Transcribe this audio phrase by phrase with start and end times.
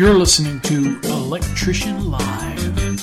[0.00, 3.02] You're listening to Electrician Live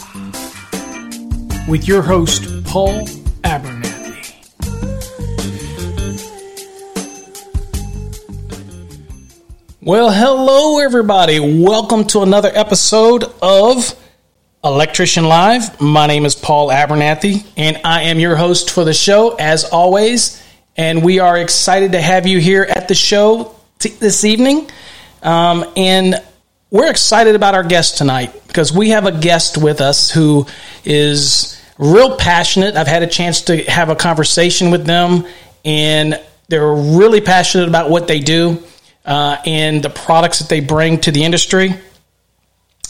[1.70, 3.06] with your host, Paul
[3.44, 4.34] Abernathy.
[9.80, 11.40] Well, hello, everybody.
[11.40, 13.96] Welcome to another episode of
[14.64, 15.80] Electrician Live.
[15.80, 20.44] My name is Paul Abernathy, and I am your host for the show, as always.
[20.76, 24.68] And we are excited to have you here at the show t- this evening.
[25.22, 26.24] Um, and
[26.70, 30.46] we're excited about our guest tonight because we have a guest with us who
[30.84, 32.76] is real passionate.
[32.76, 35.26] I've had a chance to have a conversation with them,
[35.64, 38.62] and they're really passionate about what they do
[39.06, 41.74] uh, and the products that they bring to the industry.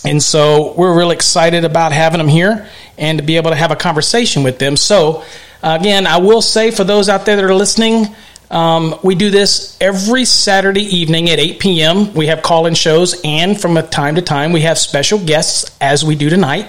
[0.03, 3.71] And so we're really excited about having them here and to be able to have
[3.71, 4.75] a conversation with them.
[4.77, 5.23] So,
[5.61, 8.07] again, I will say for those out there that are listening,
[8.49, 12.13] um, we do this every Saturday evening at 8 p.m.
[12.13, 16.05] We have call in shows, and from time to time, we have special guests as
[16.05, 16.67] we do tonight.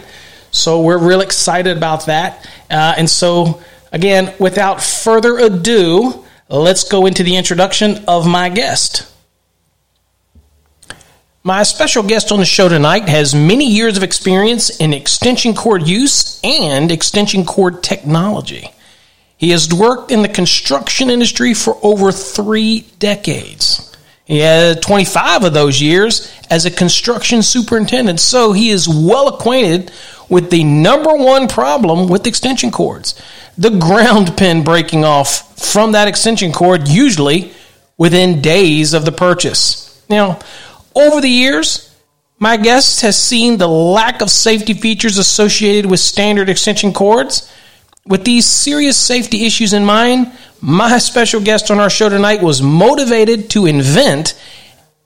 [0.50, 2.44] So we're real excited about that.
[2.70, 3.62] Uh, and so,
[3.92, 9.12] again, without further ado, let's go into the introduction of my guest.
[11.44, 15.86] My special guest on the show tonight has many years of experience in extension cord
[15.86, 18.70] use and extension cord technology.
[19.38, 23.96] He has worked in the construction industry for over three decades.
[24.26, 29.90] He had 25 of those years as a construction superintendent, so he is well acquainted
[30.28, 33.14] with the number one problem with extension cords
[33.58, 37.52] the ground pin breaking off from that extension cord, usually
[37.96, 40.00] within days of the purchase.
[40.08, 40.38] Now,
[40.94, 41.92] over the years,
[42.38, 47.52] my guest has seen the lack of safety features associated with standard extension cords
[48.08, 52.62] with these serious safety issues in mind, my special guest on our show tonight was
[52.62, 54.40] motivated to invent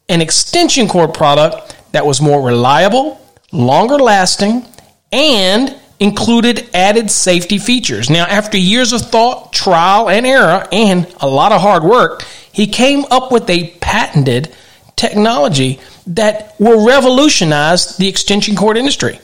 [0.09, 3.21] an extension cord product that was more reliable,
[3.51, 4.65] longer lasting,
[5.11, 8.09] and included added safety features.
[8.09, 12.67] Now, after years of thought, trial, and error, and a lot of hard work, he
[12.67, 14.55] came up with a patented
[14.97, 19.19] technology that will revolutionize the extension cord industry.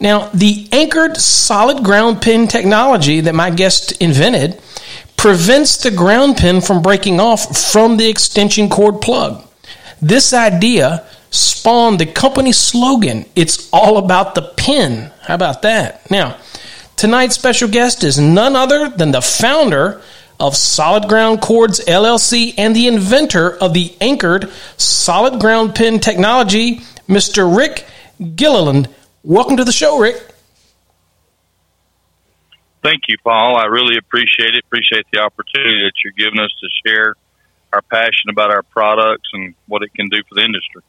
[0.00, 4.60] Now, the anchored solid ground pin technology that my guest invented
[5.16, 9.44] prevents the ground pin from breaking off from the extension cord plug.
[10.00, 15.10] This idea spawned the company slogan, It's all about the pin.
[15.22, 16.10] How about that?
[16.10, 16.38] Now,
[16.96, 20.00] tonight's special guest is none other than the founder
[20.40, 26.80] of Solid Ground Cords LLC and the inventor of the anchored solid ground pin technology,
[27.06, 27.54] Mr.
[27.54, 27.86] Rick
[28.34, 28.88] Gilliland.
[29.22, 30.16] Welcome to the show, Rick.
[32.82, 33.56] Thank you, Paul.
[33.56, 34.64] I really appreciate it.
[34.64, 37.14] Appreciate the opportunity that you're giving us to share
[37.72, 40.80] our passion about our products and what it can do for the industry.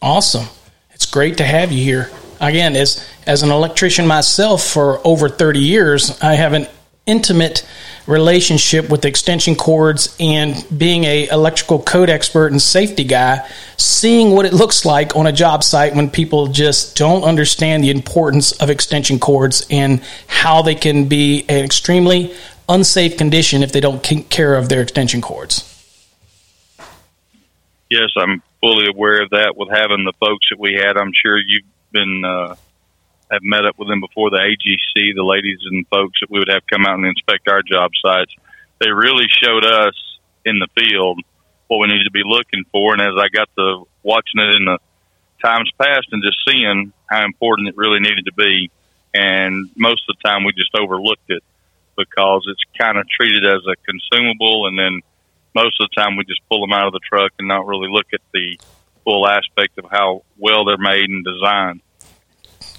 [0.00, 0.46] Awesome.
[0.92, 2.10] It's great to have you here.
[2.40, 6.66] Again, as as an electrician myself for over 30 years, I have an
[7.06, 7.66] intimate
[8.06, 14.44] relationship with extension cords and being a electrical code expert and safety guy seeing what
[14.44, 18.68] it looks like on a job site when people just don't understand the importance of
[18.68, 22.34] extension cords and how they can be an extremely
[22.68, 25.70] unsafe condition if they don't take care of their extension cords.
[27.90, 29.56] Yes i'm fully aware of that.
[29.56, 32.56] With having the folks that we had i'm sure you've been uh,
[33.30, 36.48] have met up with them before the AGC, the ladies and folks that we would
[36.48, 38.34] have come out and inspect our job sites.
[38.80, 39.94] They really showed us
[40.44, 41.20] in the field
[41.68, 42.92] what we needed to be looking for.
[42.92, 44.78] And as I got to watching it in the
[45.42, 48.70] times past and just seeing how important it really needed to be,
[49.14, 51.42] and most of the time we just overlooked it
[51.96, 55.00] because it's kind of treated as a consumable, and then
[55.54, 57.88] most of the time we just pull them out of the truck and not really
[57.88, 58.58] look at the
[59.04, 61.80] full aspect of how well they're made and designed.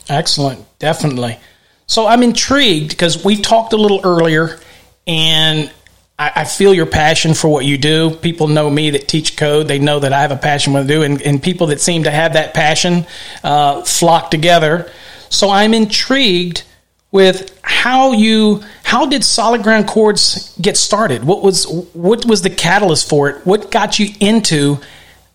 [0.09, 1.39] Excellent, definitely.
[1.87, 4.59] So I'm intrigued because we talked a little earlier,
[5.05, 5.71] and
[6.17, 8.11] I, I, feel your passion for what you do.
[8.15, 10.87] People know me that teach code; they know that I have a passion what I
[10.87, 13.05] do, and, and people that seem to have that passion
[13.43, 14.91] uh, flock together.
[15.29, 16.63] So I'm intrigued
[17.11, 21.23] with how you how did solid ground cords get started?
[21.23, 23.45] What was what was the catalyst for it?
[23.45, 24.79] What got you into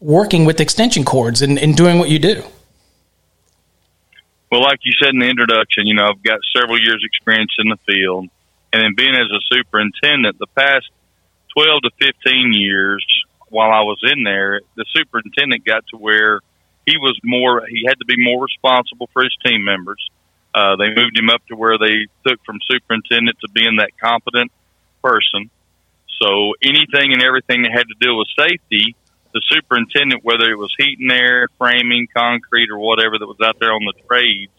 [0.01, 2.43] working with extension cords and, and doing what you do?
[4.51, 7.69] Well, like you said in the introduction, you know, I've got several years' experience in
[7.69, 8.29] the field.
[8.73, 10.91] And then being as a superintendent, the past
[11.57, 13.05] 12 to 15 years
[13.49, 16.41] while I was in there, the superintendent got to where
[16.87, 20.05] he was more, he had to be more responsible for his team members.
[20.55, 24.51] Uh, they moved him up to where they took from superintendent to being that competent
[25.03, 25.51] person.
[26.21, 28.97] So anything and everything that had to do with safety
[29.33, 33.57] the superintendent, whether it was heat and air, framing, concrete, or whatever that was out
[33.61, 34.53] there on the trades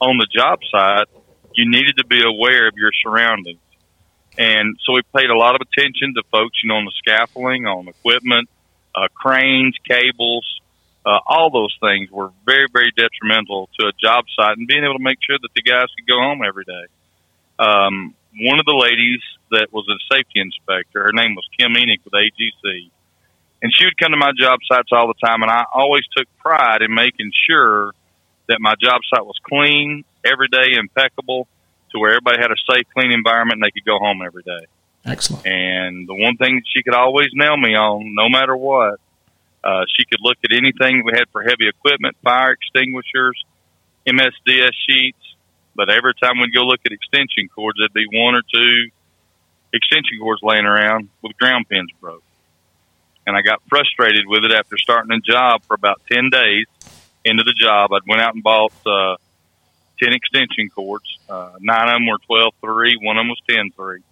[0.00, 1.08] on the job site,
[1.54, 3.60] you needed to be aware of your surroundings.
[4.36, 7.66] And so we paid a lot of attention to folks, you know, on the scaffolding,
[7.66, 8.48] on equipment,
[8.94, 10.44] uh, cranes, cables,
[11.06, 14.96] uh, all those things were very, very detrimental to a job site and being able
[14.96, 16.86] to make sure that the guys could go home every day.
[17.58, 22.00] Um, one of the ladies that was a safety inspector, her name was Kim Enoch
[22.04, 22.90] with AGC,
[23.62, 26.26] and she would come to my job sites all the time, and I always took
[26.38, 27.92] pride in making sure
[28.48, 31.48] that my job site was clean, every day impeccable,
[31.92, 34.66] to where everybody had a safe, clean environment and they could go home every day.
[35.06, 35.46] Excellent.
[35.46, 38.98] And the one thing that she could always nail me on, no matter what,
[39.62, 43.42] uh, she could look at anything we had for heavy equipment, fire extinguishers,
[44.06, 45.18] MSDS sheets.
[45.76, 48.90] But every time we'd go look at extension cords, there'd be one or two
[49.72, 52.22] extension cords laying around with ground pins broke.
[53.26, 56.66] And I got frustrated with it after starting a job for about 10 days
[57.24, 57.92] into the job.
[57.92, 59.16] I went out and bought uh,
[60.02, 61.18] 10 extension cords.
[61.28, 64.02] Uh, nine of them were 12.3, one of them was 10.3.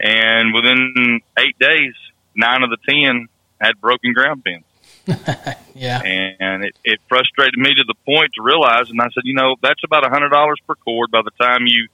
[0.00, 1.94] And within eight days,
[2.36, 3.28] nine of the 10
[3.60, 4.64] had broken ground pins.
[5.74, 6.02] yeah.
[6.02, 9.56] And it, it frustrated me to the point to realize, and I said, you know,
[9.62, 11.88] that's about a $100 per cord by the time you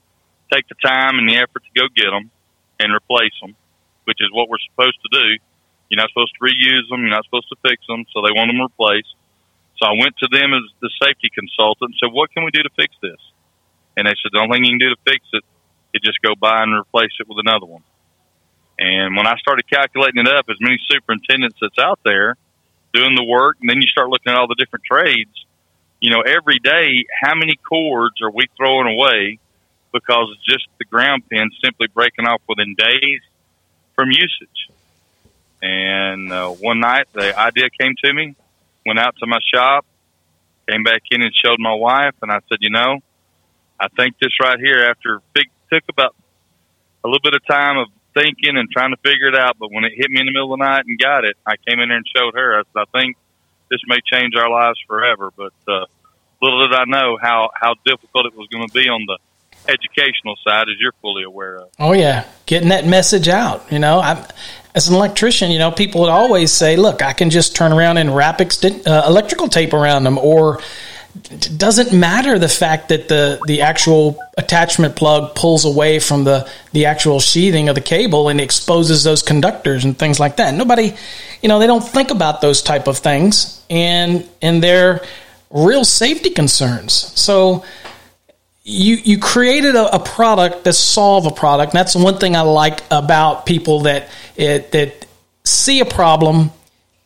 [0.53, 2.31] take the time and the effort to go get them
[2.81, 3.55] and replace them,
[4.05, 5.39] which is what we're supposed to do.
[5.89, 7.01] You're not supposed to reuse them.
[7.01, 8.05] You're not supposed to fix them.
[8.13, 9.15] So they want them replaced.
[9.77, 12.63] So I went to them as the safety consultant and said, what can we do
[12.63, 13.19] to fix this?
[13.97, 15.45] And they said, the only thing you can do to fix it
[15.95, 17.83] is just go buy and replace it with another one.
[18.79, 22.37] And when I started calculating it up, as many superintendents that's out there
[22.93, 25.31] doing the work, and then you start looking at all the different trades,
[26.01, 29.39] you know, every day, how many cords are we throwing away
[29.93, 33.21] because just the ground pin simply breaking off within days
[33.95, 34.74] from usage?
[35.65, 38.37] And uh, one night, the idea came to me,
[38.85, 39.87] went out to my shop,
[40.69, 42.99] came back in and showed my wife, and I said, you know,
[43.81, 46.15] I think this right here, after big, took about
[47.03, 49.57] a little bit of time of thinking and trying to figure it out.
[49.59, 51.55] But when it hit me in the middle of the night and got it, I
[51.67, 52.61] came in there and showed her.
[52.61, 53.17] I said, I think
[53.71, 55.33] this may change our lives forever.
[55.35, 55.87] But uh,
[56.43, 59.19] little did I know how how difficult it was going to be on the
[59.67, 61.71] educational side, as you're fully aware of.
[61.79, 63.71] Oh yeah, getting that message out.
[63.73, 64.29] You know, I,
[64.75, 67.99] as an electrician, you know, people would always say, "Look, I can just turn around
[67.99, 70.61] and wrap uh, electrical tape around them," or
[71.57, 76.87] doesn't matter the fact that the the actual attachment plug pulls away from the the
[76.87, 80.55] actual sheathing of the cable and exposes those conductors and things like that.
[80.55, 80.93] Nobody,
[81.41, 85.03] you know, they don't think about those type of things and and they're
[85.51, 86.93] real safety concerns.
[86.93, 87.65] So
[88.65, 91.75] you you created a, a product that solve a product.
[91.75, 95.07] And that's one thing I like about people that it, that
[95.45, 96.51] see a problem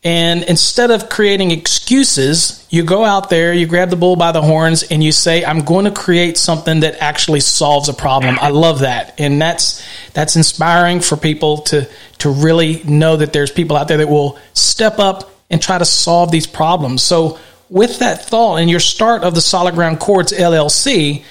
[0.05, 4.41] and instead of creating excuses, you go out there, you grab the bull by the
[4.41, 8.51] horns, and you say, "I'm going to create something that actually solves a problem." I
[8.51, 11.89] love that, and that's that's inspiring for people to
[12.19, 15.85] to really know that there's people out there that will step up and try to
[15.85, 17.03] solve these problems.
[17.03, 17.39] So,
[17.69, 21.25] with that thought and your start of the Solid Ground Cords LLC,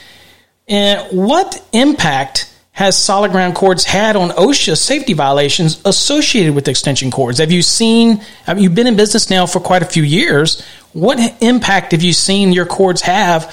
[0.68, 6.68] and eh, what impact has solid ground cords had on OSHA safety violations associated with
[6.68, 7.40] extension cords?
[7.40, 10.62] Have you seen, have you been in business now for quite a few years?
[10.94, 13.52] What impact have you seen your cords have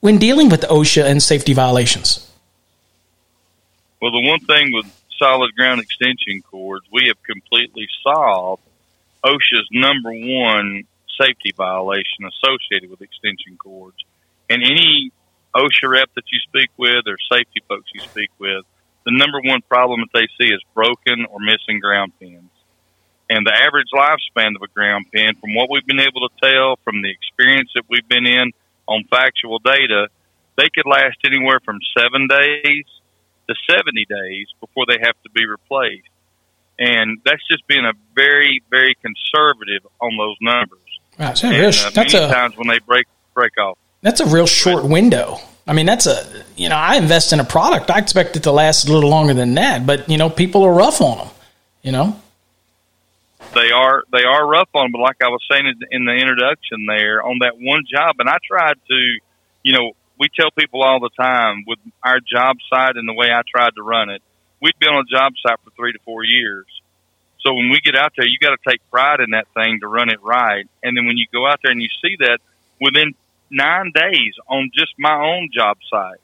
[0.00, 2.30] when dealing with OSHA and safety violations?
[4.02, 4.84] Well, the one thing with
[5.18, 8.62] solid ground extension cords, we have completely solved
[9.24, 10.82] OSHA's number one
[11.18, 13.96] safety violation associated with extension cords.
[14.50, 15.12] And any
[15.54, 18.64] OSHA rep that you speak with or safety folks you speak with,
[19.04, 22.50] the number one problem that they see is broken or missing ground pins.
[23.28, 26.78] And the average lifespan of a ground pin, from what we've been able to tell
[26.84, 28.52] from the experience that we've been in
[28.86, 30.08] on factual data,
[30.56, 32.84] they could last anywhere from seven days
[33.48, 36.08] to 70 days before they have to be replaced.
[36.78, 40.80] And that's just being a very, very conservative on those numbers.
[41.18, 43.78] Right, and, uh, that's many a, times when they break break off.
[44.02, 45.38] That's a real short window.
[45.66, 46.26] I mean, that's a
[46.56, 47.90] you know, I invest in a product.
[47.90, 50.72] I expect it to last a little longer than that, but you know, people are
[50.72, 51.28] rough on them.
[51.82, 52.20] You know,
[53.54, 54.92] they are they are rough on them.
[54.92, 58.38] But like I was saying in the introduction, there on that one job, and I
[58.46, 59.18] tried to,
[59.62, 63.28] you know, we tell people all the time with our job site and the way
[63.32, 64.22] I tried to run it,
[64.60, 66.66] we'd been on a job site for three to four years.
[67.40, 69.88] So when we get out there, you got to take pride in that thing to
[69.88, 70.66] run it right.
[70.82, 72.38] And then when you go out there and you see that
[72.80, 73.14] within
[73.50, 76.20] nine days on just my own job site,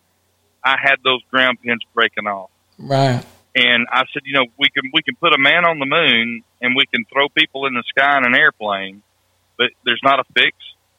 [0.64, 2.50] I had those ground pins breaking off.
[2.78, 3.24] Right.
[3.54, 6.42] And I said, you know, we can we can put a man on the moon
[6.60, 9.02] and we can throw people in the sky in an airplane,
[9.56, 10.56] but there's not a fix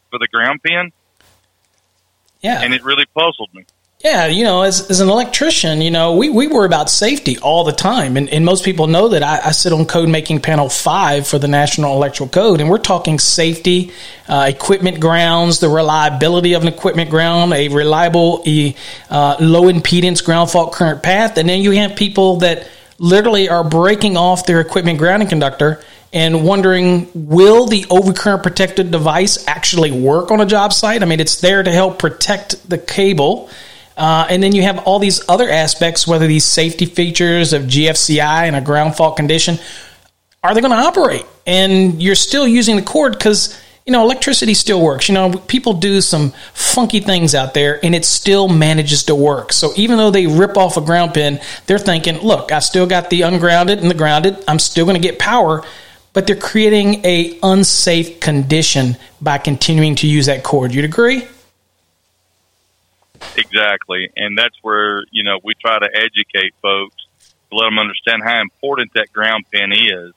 [0.09, 0.91] for the ground pin.
[2.41, 3.65] Yeah, and it really puzzled me.
[4.03, 7.63] Yeah, you know, as, as an electrician, you know, we, we worry about safety all
[7.63, 8.15] the time.
[8.15, 11.39] And, and most people know that I, I sit on code making panel five for
[11.39, 13.91] the National Electrical Code, and we're talking safety,
[14.27, 18.43] uh, equipment grounds, the reliability of an equipment ground, a reliable,
[19.09, 21.35] uh, low impedance ground fault current path.
[21.39, 26.45] And then you have people that literally are breaking off their equipment grounding conductor and
[26.45, 31.01] wondering will the overcurrent protected device actually work on a job site?
[31.01, 33.49] I mean, it's there to help protect the cable
[33.97, 38.47] uh, and then you have all these other aspects, whether these safety features of GFCI
[38.47, 39.57] in a ground fault condition,
[40.43, 41.25] are they going to operate?
[41.47, 45.09] And you're still using the cord because, you know, electricity still works.
[45.09, 49.51] You know, people do some funky things out there and it still manages to work.
[49.51, 53.09] So even though they rip off a ground pin, they're thinking, look, I still got
[53.09, 54.43] the ungrounded and the grounded.
[54.47, 55.63] I'm still going to get power
[56.13, 60.73] but they're creating a unsafe condition by continuing to use that cord.
[60.73, 61.27] You'd agree?
[63.35, 66.95] Exactly, and that's where you know we try to educate folks
[67.49, 70.13] to let them understand how important that ground pin is,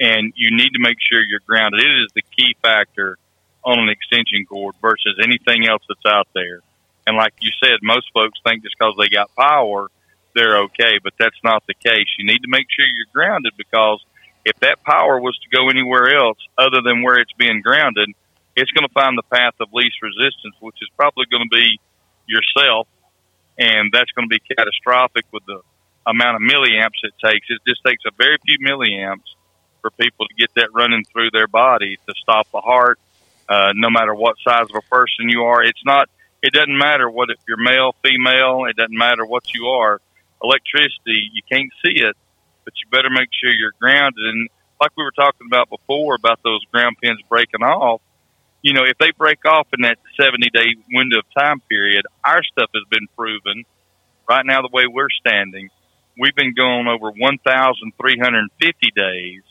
[0.00, 1.80] and you need to make sure you're grounded.
[1.80, 3.18] It is the key factor
[3.64, 6.60] on an extension cord versus anything else that's out there.
[7.06, 9.88] And like you said, most folks think just because they got power,
[10.34, 12.06] they're okay, but that's not the case.
[12.18, 14.04] You need to make sure you're grounded because
[14.44, 18.10] if that power was to go anywhere else other than where it's being grounded,
[18.56, 21.80] it's going to find the path of least resistance, which is probably going to be
[22.26, 22.88] yourself,
[23.58, 25.60] and that's going to be catastrophic with the
[26.06, 27.46] amount of milliamps it takes.
[27.48, 29.24] It just takes a very few milliamps
[29.80, 32.98] for people to get that running through their body to stop the heart.
[33.48, 36.08] Uh, no matter what size of a person you are, it's not.
[36.42, 38.64] It doesn't matter what if you're male, female.
[38.68, 40.00] It doesn't matter what you are.
[40.42, 42.16] Electricity, you can't see it,
[42.64, 44.24] but you better make sure you're grounded.
[44.24, 44.48] And
[44.80, 48.00] like we were talking about before about those ground pins breaking off,
[48.64, 52.42] you know, if they break off in that 70 day window of time period, our
[52.42, 53.64] stuff has been proven.
[54.26, 55.68] Right now, the way we're standing,
[56.18, 59.42] we've been going over 1,350 days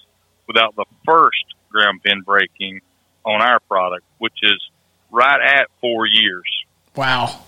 [0.47, 2.81] without the first ground pin breaking
[3.23, 4.59] on our product, which is
[5.11, 6.49] right at four years.
[6.95, 7.43] Wow,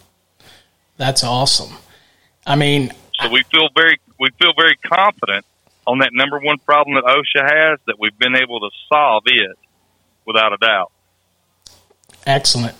[0.97, 1.75] that's awesome.
[2.45, 5.45] I mean, so we feel very we feel very confident
[5.87, 9.57] on that number one problem that OSHA has that we've been able to solve it
[10.27, 10.91] without a doubt.
[12.25, 12.75] Excellent.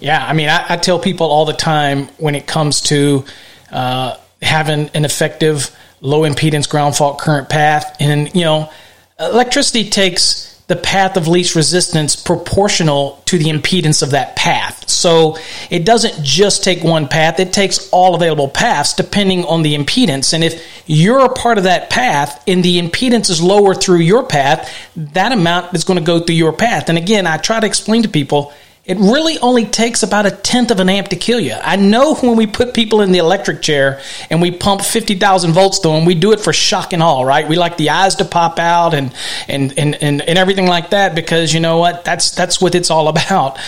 [0.00, 3.24] Yeah, I mean, I, I, tell people all the time when it comes to
[3.70, 8.70] uh, having an effective low impedance ground fault current path, and you know,
[9.18, 14.88] electricity takes the path of least resistance proportional to the impedance of that path.
[14.88, 15.38] So
[15.70, 20.34] it doesn't just take one path, it takes all available paths depending on the impedance.
[20.34, 24.24] And if you're a part of that path and the impedance is lower through your
[24.24, 26.88] path, that amount is going to go through your path.
[26.88, 28.52] And again, I try to explain to people
[28.86, 31.54] it really only takes about a tenth of an amp to kill you.
[31.54, 34.00] I know when we put people in the electric chair
[34.30, 37.48] and we pump 50,000 volts to them, we do it for shock and all, right?
[37.48, 39.12] We like the eyes to pop out and,
[39.48, 42.04] and, and, and, and everything like that because you know what?
[42.04, 43.58] That's, that's what it's all about.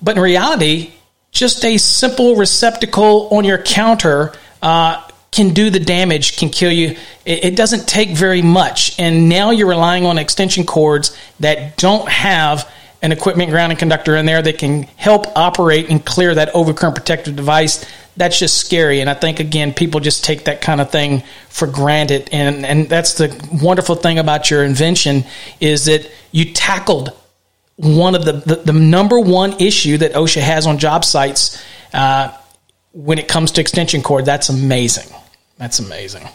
[0.00, 0.92] But in reality,
[1.32, 4.32] just a simple receptacle on your counter
[4.62, 6.96] uh, can do the damage, can kill you.
[7.24, 8.98] It, it, doesn't take very much.
[9.00, 12.70] And now you're relying on extension cords that don't have
[13.00, 17.36] an equipment grounding conductor in there that can help operate and clear that overcurrent protective
[17.36, 17.84] device.
[18.16, 21.66] That's just scary and i think again people just take that kind of thing for
[21.66, 22.28] granted.
[22.32, 23.28] And and that's the
[23.62, 25.24] wonderful thing about your invention
[25.60, 27.12] is that you tackled
[27.76, 31.62] one of the the, the number one issue that osha has on job sites
[31.94, 32.36] uh,
[32.92, 34.24] when it comes to extension cord.
[34.24, 35.14] That's amazing.
[35.56, 36.28] That's amazing.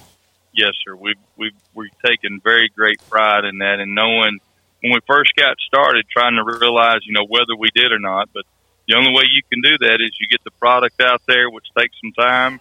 [0.53, 0.95] Yes sir.
[0.95, 4.39] We've we've we've taken very great pride in that and knowing
[4.83, 8.27] when we first got started trying to realize, you know, whether we did or not.
[8.33, 8.43] But
[8.85, 11.65] the only way you can do that is you get the product out there, which
[11.77, 12.59] takes some time.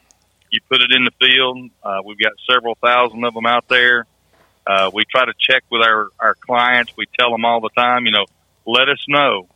[0.49, 1.71] You put it in the field.
[1.83, 4.07] Uh, we've got several thousand of them out there.
[4.65, 6.93] Uh, we try to check with our, our clients.
[6.97, 8.27] We tell them all the time, you know,
[8.65, 9.49] let us know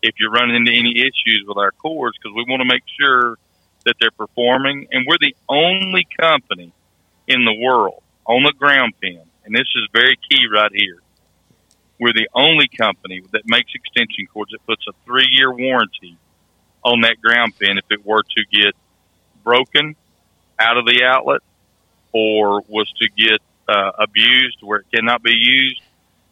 [0.00, 3.36] if you're running into any issues with our cords because we want to make sure
[3.84, 4.86] that they're performing.
[4.92, 6.72] And we're the only company
[7.26, 11.00] in the world on the ground pin, and this is very key right here.
[12.00, 16.16] We're the only company that makes extension cords that puts a three year warranty
[16.84, 18.74] on that ground pin if it were to get
[19.44, 19.94] broken
[20.58, 21.40] out of the outlet
[22.12, 25.80] or was to get uh, abused where it cannot be used.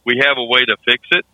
[0.04, 1.24] We have a way to fix it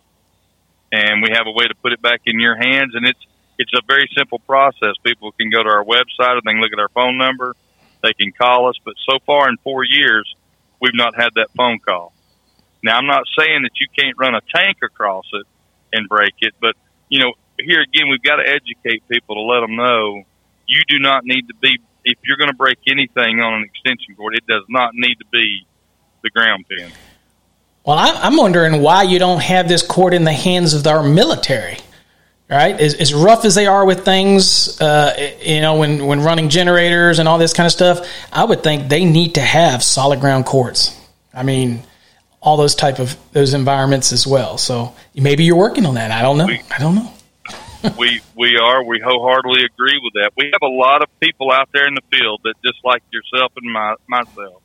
[0.91, 3.19] and we have a way to put it back in your hands and it's
[3.59, 4.93] it's a very simple process.
[5.03, 7.55] People can go to our website and they can look at our phone number.
[8.03, 8.75] They can call us.
[8.83, 10.31] But so far in four years,
[10.79, 12.13] we've not had that phone call.
[12.83, 15.45] Now, I'm not saying that you can't run a tank across it
[15.93, 16.75] and break it, but
[17.09, 20.23] you know, here again, we've got to educate people to let them know
[20.67, 24.15] you do not need to be if you're going to break anything on an extension
[24.15, 25.67] cord, it does not need to be
[26.23, 26.89] the ground pin.
[27.85, 31.77] Well, I'm wondering why you don't have this cord in the hands of our military.
[32.49, 36.47] Right, as, as rough as they are with things, uh, you know, when when running
[36.47, 40.21] generators and all this kind of stuff, I would think they need to have solid
[40.21, 40.97] ground cords.
[41.33, 41.83] I mean,
[42.47, 44.57] all those type of those environments as well.
[44.57, 46.11] So maybe you're working on that.
[46.11, 46.45] I don't know.
[46.45, 47.11] We, I don't know.
[47.99, 48.81] we we are.
[48.85, 50.31] We wholeheartedly agree with that.
[50.37, 53.51] We have a lot of people out there in the field that just like yourself
[53.61, 54.61] and my, myself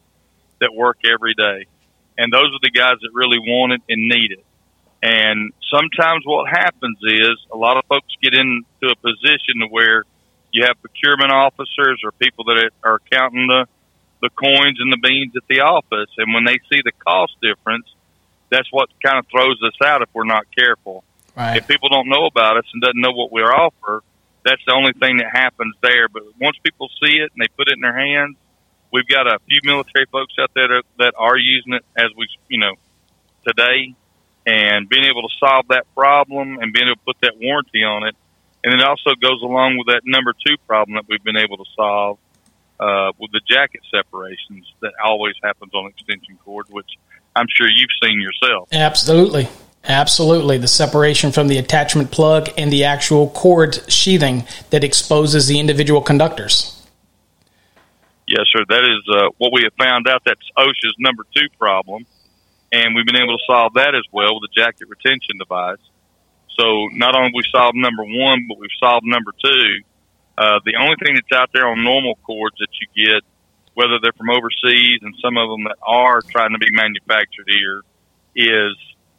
[0.61, 1.67] that work every day,
[2.17, 4.45] and those are the guys that really want it and need it.
[5.03, 10.05] And sometimes what happens is a lot of folks get into a position to where
[10.53, 13.67] you have procurement officers or people that are counting the
[14.23, 17.87] the coins and the beans at the office, and when they see the cost difference,
[18.51, 21.05] that's what kind of throws us out if we're not careful.
[21.37, 21.57] Right.
[21.57, 24.03] If people don't know about us and doesn't know what we offer,
[24.45, 26.09] that's the only thing that happens there.
[26.09, 28.37] But once people see it and they put it in their hands,
[28.93, 32.29] we've got a few military folks out there that, that are using it as we,
[32.49, 32.75] you know,
[33.47, 33.95] today,
[34.47, 38.07] and being able to solve that problem and being able to put that warranty on
[38.07, 38.15] it,
[38.63, 41.65] and it also goes along with that number two problem that we've been able to
[41.75, 42.19] solve
[42.83, 46.99] uh, with the jacket separations that always happens on extension cord, which
[47.37, 48.69] I'm sure you've seen yourself.
[48.73, 49.49] Absolutely.
[49.85, 50.59] Absolutely.
[50.59, 56.01] The separation from the attachment plug and the actual cord sheathing that exposes the individual
[56.01, 56.79] conductors.
[58.27, 58.65] Yes, sir.
[58.69, 60.23] That is uh, what we have found out.
[60.25, 62.07] That's OSHA's number two problem.
[62.73, 65.83] And we've been able to solve that as well with the jacket retention device.
[66.59, 69.83] So not only have we solved number one, but we've solved number two.
[70.43, 73.23] Uh, the only thing that's out there on normal cords that you get,
[73.75, 77.81] whether they're from overseas and some of them that are trying to be manufactured here,
[78.35, 78.75] is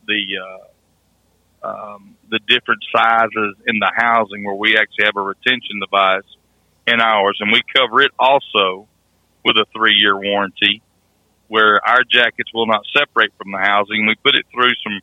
[0.05, 5.79] the uh, um, the different sizes in the housing where we actually have a retention
[5.79, 6.27] device
[6.87, 8.89] in ours, and we cover it also
[9.45, 10.81] with a three year warranty,
[11.47, 14.05] where our jackets will not separate from the housing.
[14.07, 14.99] We put it through some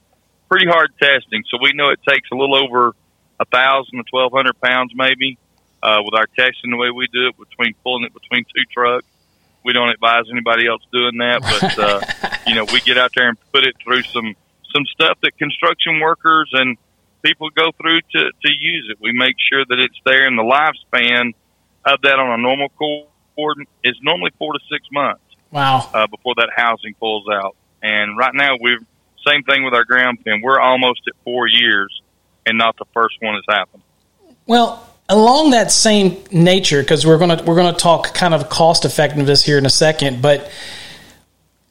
[0.50, 2.92] pretty hard testing, so we know it takes a little over
[3.40, 5.38] a thousand to twelve hundred pounds, maybe,
[5.82, 9.06] uh, with our testing the way we do it between pulling it between two trucks.
[9.64, 13.28] We don't advise anybody else doing that, but uh, you know we get out there
[13.28, 14.34] and put it through some
[14.74, 16.76] some stuff that construction workers and
[17.22, 18.98] people go through to, to use it.
[19.00, 21.32] We make sure that it's there in the lifespan
[21.84, 25.22] of that on a normal cord is normally four to six months.
[25.50, 25.88] Wow.
[25.92, 27.56] Uh, before that housing pulls out.
[27.82, 28.78] And right now we're
[29.26, 30.40] same thing with our ground pin.
[30.42, 32.02] We're almost at four years
[32.46, 33.82] and not the first one has happened.
[34.46, 39.44] Well, along that same nature, because we're gonna we're gonna talk kind of cost effectiveness
[39.44, 40.50] here in a second, but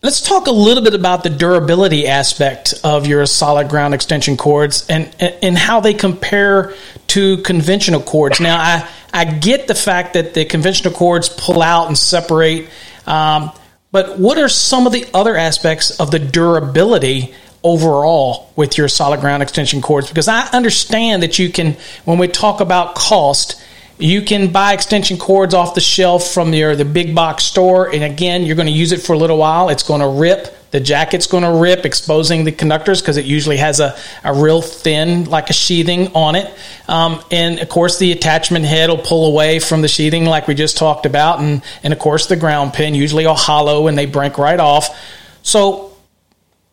[0.01, 4.87] Let's talk a little bit about the durability aspect of your solid ground extension cords
[4.87, 6.73] and, and how they compare
[7.07, 8.39] to conventional cords.
[8.39, 12.69] Now, I, I get the fact that the conventional cords pull out and separate,
[13.05, 13.51] um,
[13.91, 19.19] but what are some of the other aspects of the durability overall with your solid
[19.19, 20.07] ground extension cords?
[20.07, 23.61] Because I understand that you can, when we talk about cost,
[23.99, 28.01] you can buy extension cords off the shelf from your the big box store, and
[28.01, 29.67] again, you're going to use it for a little while.
[29.69, 30.55] It's going to rip.
[30.71, 34.61] The jacket's going to rip, exposing the conductors because it usually has a, a real
[34.61, 36.53] thin, like a sheathing on it.
[36.87, 40.53] Um, and of course, the attachment head will pull away from the sheathing, like we
[40.53, 41.39] just talked about.
[41.39, 44.95] And, and of course, the ground pin usually are hollow and they break right off.
[45.41, 45.88] So,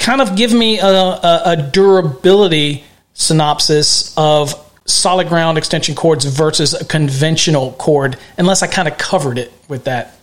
[0.06, 6.74] kind of give me a, a, a durability synopsis of solid ground extension cords versus
[6.74, 10.14] a conventional cord, unless I kind of covered it with that.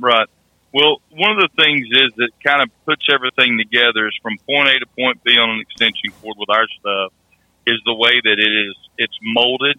[0.00, 0.28] Right.
[0.74, 4.70] Well, one of the things is that kind of puts everything together is from point
[4.70, 7.12] A to point B on an extension cord with our stuff
[7.64, 9.78] is the way that it is it's molded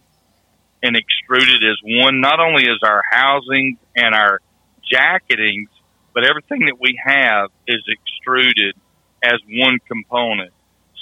[0.81, 2.21] and extruded as one.
[2.21, 4.39] Not only is our housing and our
[4.89, 5.67] jacketings,
[6.13, 8.75] but everything that we have is extruded
[9.23, 10.51] as one component.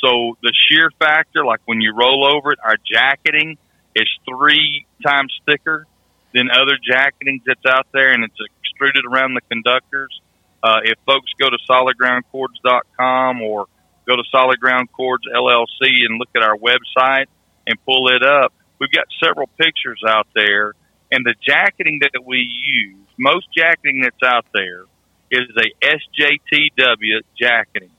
[0.04, 3.58] So the shear factor, like when you roll over it, our jacketing
[3.96, 5.86] is three times thicker
[6.34, 10.22] than other jacketings that's out there, and it's extruded around the conductors.
[10.64, 13.66] Uh, if folks go to solidgroundcords.com or
[14.08, 17.26] go to Solid Ground Cords LLC and look at our website
[17.68, 20.74] and pull it up, we've got several pictures out there.
[21.12, 24.86] And the jacketing that we use, most jacketing that's out there
[25.32, 27.92] is a SJTW jacketing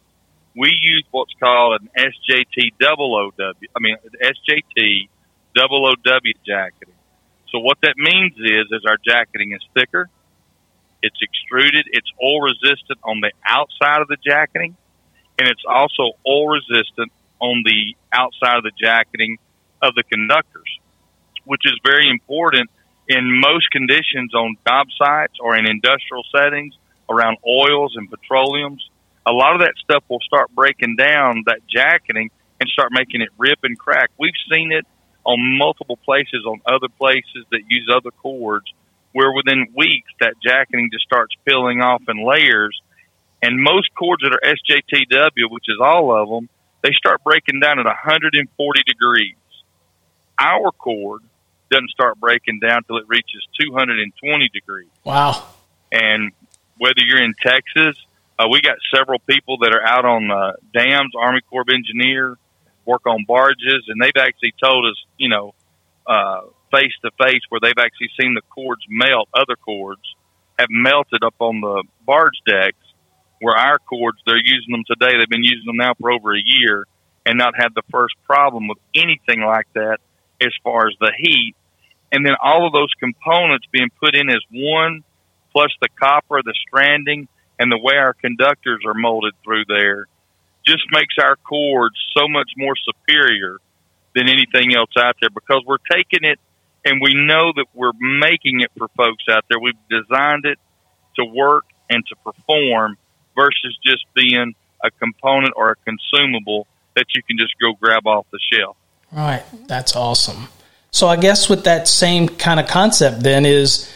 [0.57, 5.09] we use what's called an SJT double OW, I mean, SJT
[5.55, 6.95] double OW jacketing.
[7.51, 10.09] So what that means is, is our jacketing is thicker.
[11.03, 11.87] It's extruded.
[11.93, 14.77] It's oil resistant on the outside of the jacketing,
[15.39, 19.39] and it's also oil resistant on the outside of the jacketing
[19.83, 20.79] of the conductors,
[21.45, 22.71] which is very important
[23.09, 26.75] in most conditions on job sites or in industrial settings
[27.13, 28.89] around oils and petroleums.
[29.27, 33.29] A lot of that stuff will start breaking down that jacketing and start making it
[33.39, 34.11] rip and crack.
[34.19, 34.87] We've seen it
[35.25, 38.67] on multiple places on other places that use other cords
[39.13, 42.81] where within weeks that jacketing just starts peeling off in layers.
[43.43, 46.49] And most cords that are SJTW, which is all of them,
[46.83, 49.37] they start breaking down at 140 degrees.
[50.41, 51.23] Our cord
[51.71, 54.89] doesn't start breaking down until it reaches 220 degrees.
[55.05, 55.47] Wow.
[55.91, 56.33] And
[56.83, 57.95] whether you're in Texas,
[58.39, 62.37] uh, we got several people that are out on uh, dams, Army Corps of Engineer,
[62.85, 65.55] work on barges, and they've actually told us, you know,
[66.73, 70.03] face to face where they've actually seen the cords melt, other cords
[70.59, 72.83] have melted up on the barge decks
[73.41, 75.19] where our cords, they're using them today.
[75.19, 76.87] They've been using them now for over a year
[77.27, 79.99] and not had the first problem with anything like that
[80.41, 81.55] as far as the heat.
[82.11, 85.03] And then all of those components being put in as one,
[85.53, 90.07] plus the copper, the stranding, and the way our conductors are molded through there
[90.67, 93.59] just makes our cords so much more superior
[94.15, 96.39] than anything else out there because we're taking it
[96.85, 99.59] and we know that we're making it for folks out there.
[99.59, 100.59] We've designed it
[101.17, 102.97] to work and to perform
[103.37, 108.27] versus just being a component or a consumable that you can just go grab off
[108.33, 108.77] the shelf.
[109.13, 109.45] Right.
[109.69, 110.49] That's awesome.
[110.91, 113.91] So I guess with that same kind of concept then is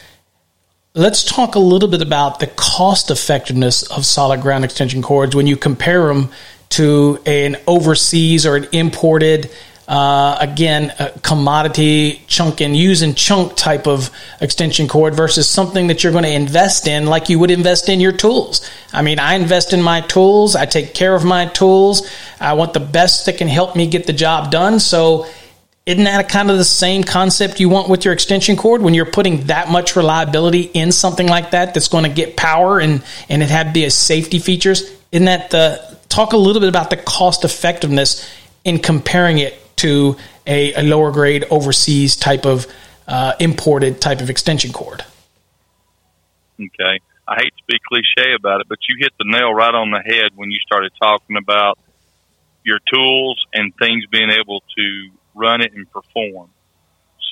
[0.97, 5.47] let's talk a little bit about the cost effectiveness of solid ground extension cords when
[5.47, 6.31] you compare them
[6.71, 9.51] to an overseas or an imported
[9.89, 16.03] uh, again, commodity chunk and use and chunk type of extension cord versus something that
[16.03, 18.69] you're going to invest in like you would invest in your tools.
[18.93, 20.57] I mean, I invest in my tools.
[20.57, 22.11] I take care of my tools.
[22.41, 24.81] I want the best that can help me get the job done.
[24.81, 25.29] So,
[25.87, 29.07] isn't that kind of the same concept you want with your extension cord when you're
[29.07, 33.43] putting that much reliability in something like that that's going to get power and, and
[33.43, 34.91] it have the safety features?
[35.13, 38.29] Isn't that the talk a little bit about the cost effectiveness
[38.65, 42.67] in comparing it to a, a lower grade overseas type of
[43.07, 45.05] uh, imported type of extension cord.
[46.59, 47.01] Okay.
[47.29, 50.01] I hate to be cliche about it, but you hit the nail right on the
[50.01, 51.79] head when you started talking about
[52.65, 56.51] your tools and things being able to run it and perform.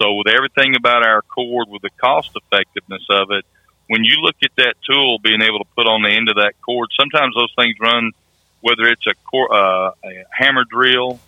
[0.01, 3.45] So with everything about our cord, with the cost effectiveness of it,
[3.89, 6.55] when you look at that tool being able to put on the end of that
[6.65, 8.13] cord, sometimes those things run,
[8.61, 11.21] whether it's a, uh, a hammer drill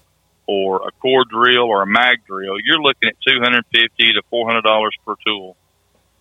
[0.46, 5.14] or a core drill or a mag drill, you're looking at 250 to $400 per
[5.26, 5.56] tool.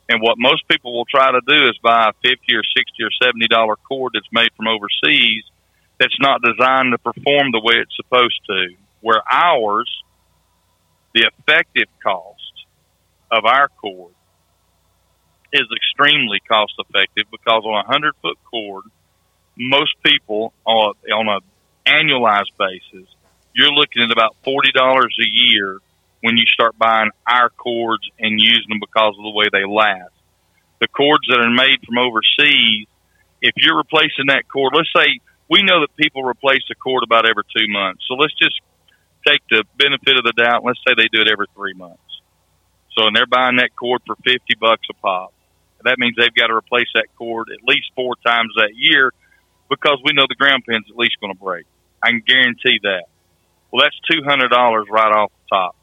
[0.10, 3.10] And what most people will try to do is buy a 50 or 60 or
[3.24, 5.44] 70 dollar cord that's made from overseas
[6.00, 8.76] that's not designed to perform the way it's supposed to.
[9.02, 9.90] Where ours,
[11.16, 12.54] the effective cost
[13.32, 14.14] of our cord
[15.52, 18.84] is extremely cost effective because on a 100 foot cord,
[19.58, 23.08] most people on, on a annualized basis
[23.56, 25.80] you're looking at about forty dollars a year
[26.22, 30.12] when you start buying our cords and using them because of the way they last.
[30.82, 32.88] The cords that are made from overseas,
[33.42, 35.08] if you're replacing that cord, let's say
[35.50, 38.04] we know that people replace a cord about every two months.
[38.08, 38.60] So let's just
[39.26, 40.64] take the benefit of the doubt.
[40.64, 42.02] Let's say they do it every three months.
[42.98, 45.34] So and they're buying that cord for fifty bucks a pop.
[45.84, 49.12] That means they've got to replace that cord at least four times that year
[49.70, 51.66] because we know the ground pin's at least going to break.
[52.02, 53.06] I can guarantee that.
[53.72, 55.76] Well, that's two hundred dollars right off the top,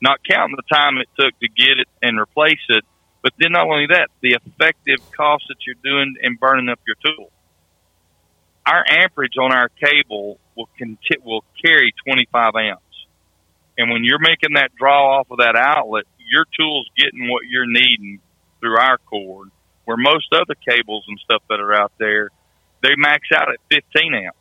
[0.00, 2.84] not counting the time it took to get it and replace it.
[3.22, 6.96] But then not only that, the effective cost that you're doing in burning up your
[7.04, 7.30] tool.
[8.66, 13.06] Our amperage on our cable will conti- will carry 25 amps,
[13.76, 17.66] and when you're making that draw off of that outlet, your tool's getting what you're
[17.66, 18.20] needing
[18.60, 19.50] through our cord.
[19.84, 22.30] Where most other cables and stuff that are out there,
[22.82, 24.38] they max out at 15 amps.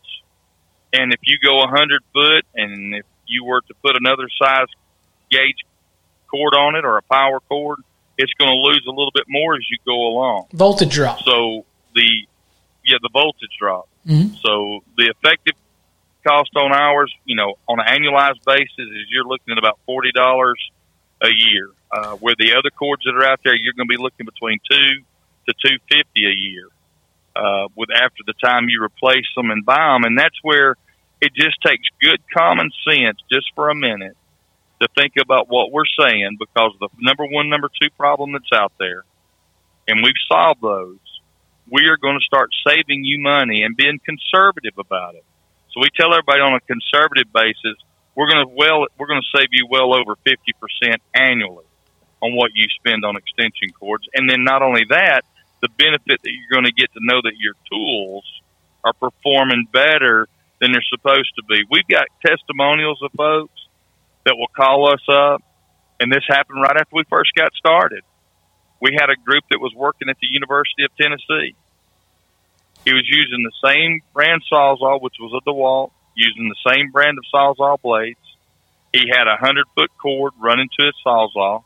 [0.94, 4.68] And if you go 100 foot and if you were to put another size
[5.30, 5.66] gauge
[6.30, 7.80] cord on it or a power cord,
[8.18, 10.46] it's going to lose a little bit more as you go along.
[10.54, 11.20] Voltage drop.
[11.24, 12.08] So the
[12.86, 13.90] yeah the voltage drop.
[14.08, 14.36] Mm-hmm.
[14.46, 15.56] So the effective
[16.26, 20.12] cost on ours, you know, on an annualized basis, is you're looking at about forty
[20.12, 20.60] dollars
[21.22, 21.70] a year.
[21.92, 24.60] Uh, where the other cords that are out there, you're going to be looking between
[24.70, 25.04] two
[25.48, 26.68] to two fifty a year.
[27.36, 30.76] Uh, with after the time you replace them and buy them, and that's where
[31.20, 34.16] it just takes good common sense just for a minute
[34.82, 38.74] to think about what we're saying because the number one, number two problem that's out
[38.78, 39.04] there,
[39.88, 41.00] and we've solved those,
[41.74, 45.26] we are going to start saving you money and being conservative about it.
[45.74, 47.82] So we tell everybody on a conservative basis,
[48.14, 50.54] we're going to well, we're going to save you well over 50%
[51.18, 51.66] annually
[52.22, 54.06] on what you spend on extension cords.
[54.14, 55.26] And then not only that,
[55.64, 58.24] the benefit that you're going to get to know that your tools
[58.86, 60.28] are performing better
[60.62, 61.66] than they're supposed to be.
[61.72, 63.58] We've got testimonials of folks
[64.26, 65.42] that will call us up,
[66.00, 68.04] and this happened right after we first got started.
[68.80, 71.56] We had a group that was working at the University of Tennessee.
[72.86, 77.18] He was using the same brand sawzall, which was a DeWalt, using the same brand
[77.18, 78.20] of sawzall blades.
[78.92, 81.64] He had a hundred foot cord running to his sawzall.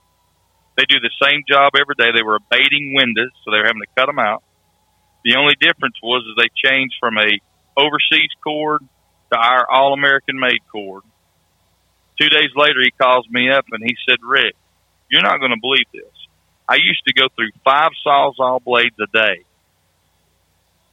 [0.78, 2.12] They do the same job every day.
[2.14, 4.44] They were abating windows, so they were having to cut them out.
[5.26, 7.42] The only difference was is they changed from a
[7.76, 8.82] overseas cord
[9.34, 11.04] to our all American made cord.
[12.22, 14.56] Two days later, he calls me up and he said, Rick,
[15.10, 16.14] you're not going to believe this.
[16.70, 19.47] I used to go through five sawzall blades a day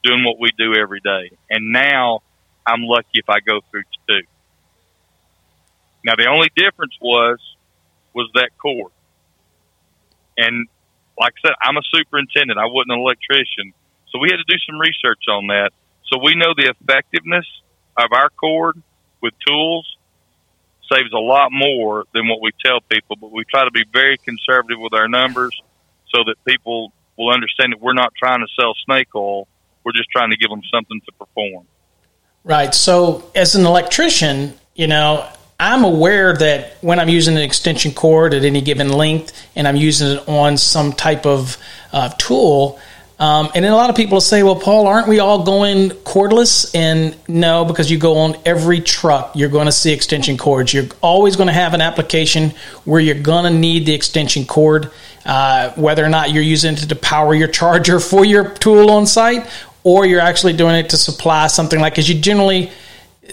[0.05, 1.37] doing what we do every day.
[1.51, 2.21] And now
[2.67, 4.23] I'm lucky if I go through two.
[6.05, 7.39] Now the only difference was,
[8.15, 8.93] was that cord.
[10.37, 10.69] And
[11.19, 12.59] like I said, I'm a superintendent.
[12.59, 13.73] I wasn't an electrician.
[14.11, 15.71] So we had to do some research on that.
[16.13, 17.47] So we know the effectiveness
[17.97, 18.81] of our cord
[19.23, 19.97] with tools
[20.93, 24.19] saves a lot more than what we tell people, but we try to be very
[24.19, 25.59] conservative with our numbers
[26.15, 29.49] so that people will understand that we're not trying to sell snake oil.
[29.85, 31.67] We're just trying to give them something to perform.
[32.43, 32.75] Right.
[32.75, 35.27] So, as an electrician, you know,
[35.59, 39.77] I'm aware that when I'm using an extension cord at any given length and I'm
[39.77, 41.57] using it on some type of
[41.93, 42.79] uh, tool,
[43.19, 46.75] um, and then a lot of people say, well, Paul, aren't we all going cordless?
[46.75, 50.75] And no, because you go on every truck, you're going to see extension cords.
[50.75, 52.51] You're always going to have an application
[52.85, 54.91] where you're going to need the extension cord,
[55.25, 59.07] uh, whether or not you're using it to power your charger for your tool on
[59.07, 59.49] site
[59.85, 62.73] or you're actually doing it to supply something like, because you generally,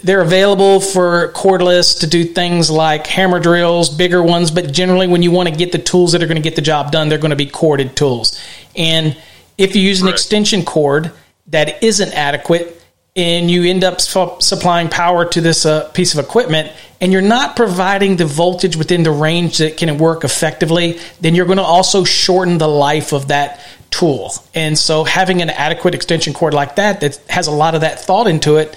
[0.04, 5.22] they're available for cordless to do things like hammer drills, bigger ones, but generally when
[5.22, 7.18] you want to get the tools that are going to get the job done, they're
[7.18, 8.38] going to be corded tools.
[8.76, 9.16] And
[9.58, 10.14] if you use an right.
[10.14, 11.12] extension cord
[11.48, 12.78] that isn't adequate
[13.14, 17.20] and you end up su- supplying power to this uh, piece of equipment and you're
[17.20, 21.64] not providing the voltage within the range that can work effectively, then you're going to
[21.64, 23.60] also shorten the life of that
[23.92, 24.32] tool.
[24.54, 28.00] And so having an adequate extension cord like that that has a lot of that
[28.00, 28.76] thought into it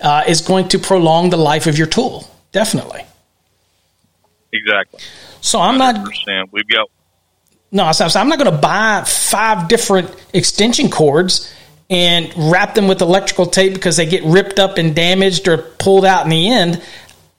[0.00, 2.28] uh, is going to prolong the life of your tool.
[2.52, 3.04] Definitely.
[4.52, 5.00] Exactly.
[5.40, 6.04] So I'm 100%.
[6.26, 6.52] not.
[6.52, 6.88] We've got
[7.74, 11.52] no, I'm not going to buy five different extension cords
[11.90, 16.04] and wrap them with electrical tape because they get ripped up and damaged or pulled
[16.04, 16.80] out in the end.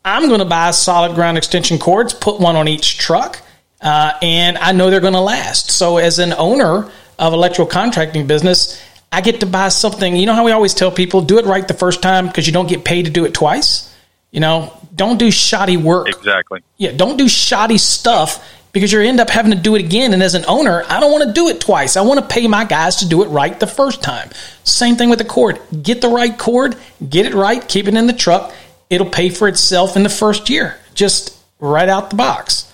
[0.03, 3.41] I'm going to buy solid ground extension cords, put one on each truck,
[3.79, 5.71] uh, and I know they're going to last.
[5.71, 10.15] So, as an owner of electrical contracting business, I get to buy something.
[10.15, 12.54] You know how we always tell people do it right the first time because you
[12.54, 13.93] don't get paid to do it twice.
[14.32, 16.10] You know, don't do shoddy work.
[16.10, 16.62] Exactly.
[16.78, 20.12] Yeah, don't do shoddy stuff because you end up having to do it again.
[20.12, 21.95] And as an owner, I don't want to do it twice.
[21.95, 24.30] I want to pay my guys to do it right the first time.
[24.65, 25.62] Same thing with the cord.
[25.82, 26.75] Get the right cord,
[27.08, 28.54] get it right, keep it in the truck.
[28.89, 32.69] It'll pay for itself in the first year, just right out the box.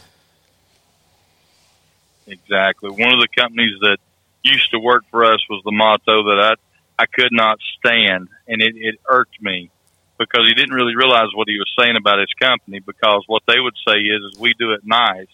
[2.25, 2.89] Exactly.
[2.89, 3.97] One of the companies that
[4.43, 6.55] used to work for us was the motto that I
[7.01, 9.71] I could not stand, and it, it irked me
[10.19, 12.79] because he didn't really realize what he was saying about his company.
[12.79, 15.33] Because what they would say is, is we do it nice,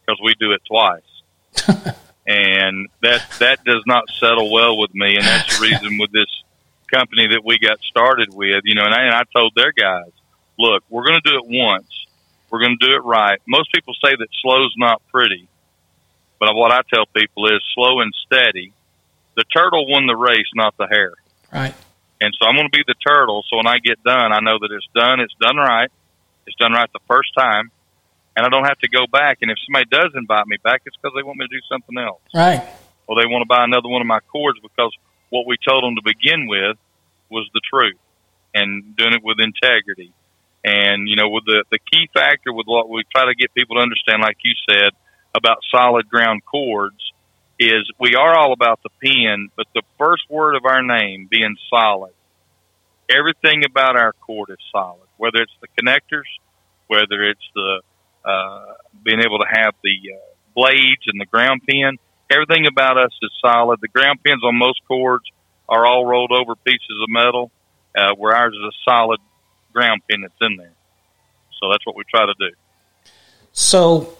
[0.00, 1.02] because we do it twice.
[2.26, 6.42] and that that does not settle well with me, and that's the reason with this
[6.92, 8.62] company that we got started with.
[8.64, 10.10] You know, and I, and I told their guys,
[10.58, 12.06] look, we're going to do it once.
[12.50, 13.40] We're going to do it right.
[13.46, 15.48] Most people say that slow's not pretty,
[16.46, 18.72] but what I tell people is slow and steady.
[19.36, 21.14] The turtle won the race, not the hare.
[21.52, 21.74] Right.
[22.20, 23.44] And so I'm going to be the turtle.
[23.50, 25.20] So when I get done, I know that it's done.
[25.20, 25.90] It's done right.
[26.46, 27.70] It's done right the first time
[28.36, 29.38] and I don't have to go back.
[29.42, 31.96] And if somebody does invite me back, it's because they want me to do something
[31.98, 32.20] else.
[32.34, 32.62] Right.
[33.06, 34.90] Or they want to buy another one of my cords because
[35.30, 36.76] what we told them to begin with
[37.30, 37.98] was the truth
[38.54, 40.12] and doing it with integrity.
[40.64, 43.76] And, you know, with the, the key factor with what we try to get people
[43.76, 44.90] to understand, like you said,
[45.36, 46.96] about solid ground cords
[47.58, 51.56] is we are all about the pin, but the first word of our name being
[51.70, 52.12] solid.
[53.10, 56.28] Everything about our cord is solid, whether it's the connectors,
[56.86, 57.80] whether it's the
[58.24, 60.18] uh, being able to have the uh,
[60.54, 61.98] blades and the ground pin.
[62.30, 63.80] Everything about us is solid.
[63.82, 65.24] The ground pins on most cords
[65.68, 67.50] are all rolled over pieces of metal,
[67.96, 69.20] uh, where ours is a solid
[69.72, 70.72] ground pin that's in there.
[71.60, 72.50] So that's what we try to do.
[73.52, 74.16] So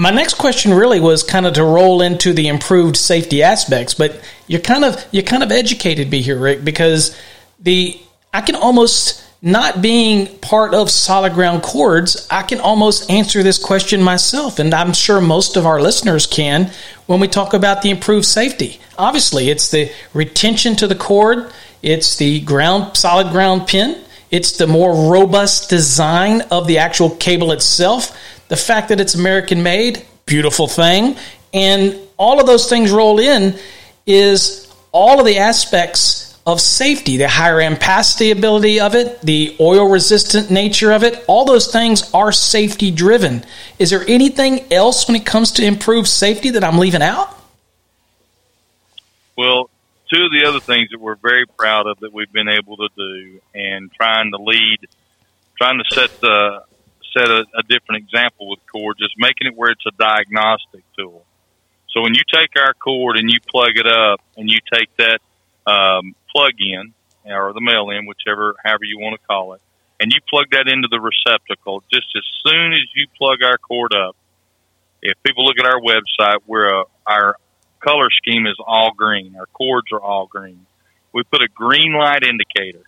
[0.00, 4.18] my next question really was kind of to roll into the improved safety aspects, but
[4.46, 7.14] you're kind of you kind of educated me here, Rick, because
[7.58, 8.00] the
[8.32, 13.62] I can almost not being part of solid ground cords, I can almost answer this
[13.62, 16.70] question myself, and I'm sure most of our listeners can
[17.04, 18.80] when we talk about the improved safety.
[18.96, 24.66] Obviously, it's the retention to the cord, it's the ground solid ground pin, it's the
[24.66, 28.16] more robust design of the actual cable itself,
[28.50, 31.16] the fact that it's American made, beautiful thing,
[31.54, 33.56] and all of those things roll in
[34.06, 39.88] is all of the aspects of safety, the higher ampacity ability of it, the oil
[39.88, 43.44] resistant nature of it, all those things are safety driven.
[43.78, 47.32] Is there anything else when it comes to improved safety that I'm leaving out?
[49.38, 49.70] Well,
[50.12, 52.88] two of the other things that we're very proud of that we've been able to
[52.96, 54.88] do and trying to lead,
[55.56, 56.64] trying to set the
[57.16, 61.24] set a, a different example with cord, just making it where it's a diagnostic tool.
[61.90, 65.20] So when you take our cord and you plug it up and you take that
[65.66, 66.94] um, plug in
[67.24, 69.60] or the male end, whichever, however you want to call it,
[69.98, 71.82] and you plug that into the receptacle.
[71.92, 74.16] Just as soon as you plug our cord up,
[75.02, 77.36] if people look at our website, we're a, our
[77.80, 79.36] color scheme is all green.
[79.36, 80.66] Our cords are all green.
[81.12, 82.82] We put a green light indicator,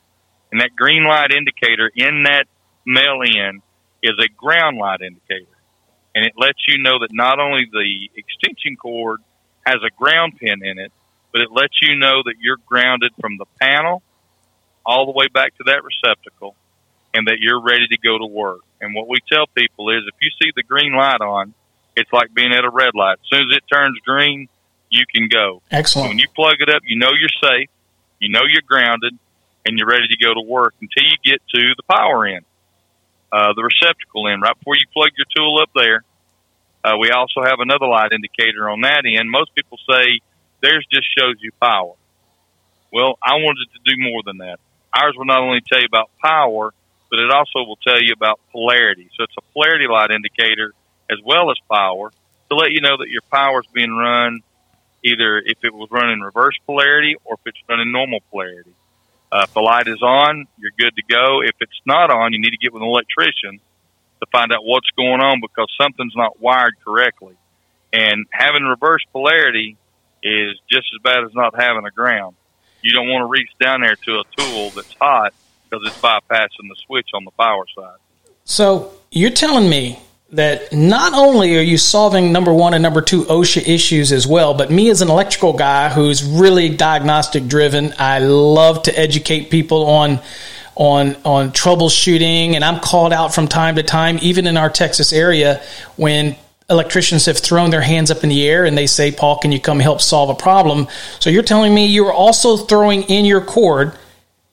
[0.51, 2.45] and that green light indicator in that
[2.87, 3.63] male end
[4.03, 5.47] is a ground light indicator.
[6.15, 9.21] And it lets you know that not only the extension cord
[9.65, 10.93] has a ground pin in it,
[11.33, 14.03] but it lets you know that you're grounded from the panel
[14.85, 16.55] all the way back to that receptacle
[17.15, 18.61] and that you're ready to go to work.
[18.81, 21.55] And what we tell people is if you see the green light on,
[21.97, 23.19] it's like being at a red light.
[23.23, 24.49] As soon as it turns green,
[24.91, 25.63] you can go.
[25.71, 26.11] Excellent.
[26.11, 27.69] When you plug it up, you know you're safe,
[28.19, 29.19] you know you're grounded,
[29.65, 32.45] and you're ready to go to work until you get to the power end,
[33.33, 34.43] uh, the receptacle end.
[34.43, 36.05] Right before you plug your tool up there,
[36.85, 39.31] uh, we also have another light indicator on that end.
[39.31, 40.21] Most people say,
[40.61, 41.95] Theirs just shows you power.
[42.93, 44.61] Well, I wanted to do more than that.
[44.95, 46.75] Ours will not only tell you about power,
[47.11, 49.09] but it also will tell you about polarity.
[49.17, 50.73] So it's a polarity light indicator
[51.11, 52.11] as well as power
[52.51, 54.41] to let you know that your power is being run
[55.03, 58.75] either if it was running reverse polarity or if it's running normal polarity.
[59.33, 61.41] Uh, if the light is on, you're good to go.
[61.41, 63.61] If it's not on, you need to get with an electrician
[64.21, 67.35] to find out what's going on because something's not wired correctly.
[67.95, 69.79] And having reverse polarity
[70.23, 72.37] is just as bad as not having a ground.
[72.83, 75.33] You don't want to reach down there to a tool that's hot
[75.65, 77.99] because it's bypassing the switch on the power side.
[78.45, 79.99] So you're telling me
[80.33, 84.55] that not only are you solving number one and number two OSHA issues as well,
[84.55, 89.87] but me as an electrical guy who's really diagnostic driven, I love to educate people
[89.87, 90.21] on
[90.75, 95.13] on on troubleshooting and I'm called out from time to time even in our Texas
[95.13, 95.61] area
[95.97, 96.35] when
[96.71, 99.61] electricians have thrown their hands up in the air and they say, Paul, can you
[99.61, 100.89] come help solve a problem?
[101.21, 103.93] So you're telling me you're also throwing in your cord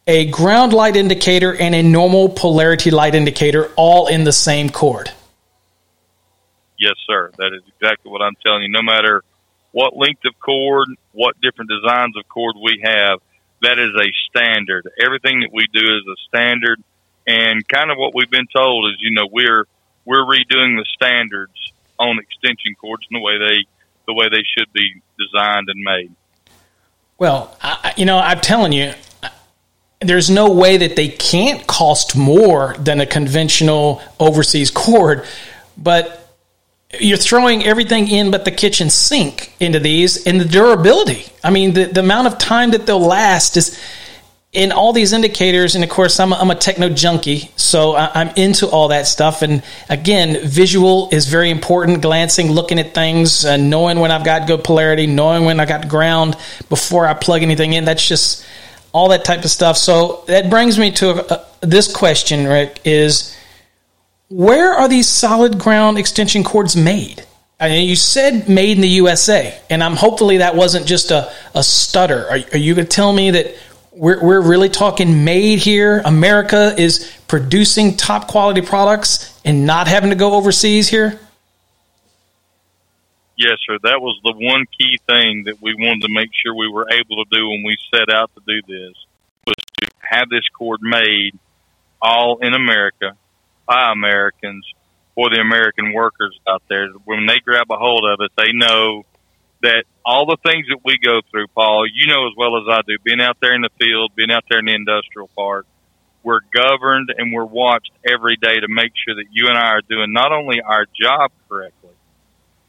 [0.07, 5.09] a ground light indicator and a normal polarity light indicator all in the same cord.
[6.79, 7.31] Yes, sir.
[7.37, 8.69] That is exactly what I'm telling you.
[8.69, 9.23] No matter
[9.71, 13.19] what length of cord, what different designs of cord we have,
[13.61, 14.89] that is a standard.
[15.03, 16.81] Everything that we do is a standard.
[17.27, 19.65] And kind of what we've been told is, you know, we're
[20.05, 23.65] we're redoing the standards on extension cords in the way they
[24.07, 26.11] the way they should be designed and made.
[27.19, 28.93] Well, I, you know, I'm telling you,
[29.99, 35.25] there's no way that they can't cost more than a conventional overseas cord,
[35.77, 36.28] but
[36.97, 41.25] you're throwing everything in but the kitchen sink into these and the durability.
[41.43, 43.79] I mean, the, the amount of time that they'll last is
[44.51, 48.21] in all these indicators, and of course, I'm a, I'm a techno junkie, so I,
[48.21, 49.43] am into all that stuff.
[49.43, 52.01] And again, visual is very important.
[52.01, 55.87] Glancing, looking at things, uh, knowing when I've got good polarity, knowing when I got
[55.87, 56.35] ground
[56.67, 57.85] before I plug anything in.
[57.85, 58.43] That's just
[58.91, 59.77] all that type of stuff.
[59.77, 63.37] So that brings me to uh, this question, Rick: Is
[64.29, 67.25] where are these solid ground extension cords made?
[67.59, 71.31] I mean, you said made in the USA, and I'm hopefully that wasn't just a,
[71.53, 72.25] a stutter.
[72.29, 73.55] Are, are you going to tell me that
[73.91, 76.01] we're, we're really talking made here.
[76.05, 81.19] America is producing top quality products and not having to go overseas here?
[83.35, 83.77] Yes, sir.
[83.83, 87.23] That was the one key thing that we wanted to make sure we were able
[87.23, 88.93] to do when we set out to do this
[89.47, 91.37] was to have this cord made
[92.01, 93.17] all in America
[93.69, 94.65] by Americans
[95.13, 96.89] for the American workers out there.
[97.05, 99.05] When they grab a hold of it, they know
[99.61, 102.81] that all the things that we go through, Paul, you know as well as I
[102.87, 105.67] do, being out there in the field, being out there in the industrial park,
[106.23, 109.81] we're governed and we're watched every day to make sure that you and I are
[109.81, 111.91] doing not only our job correctly,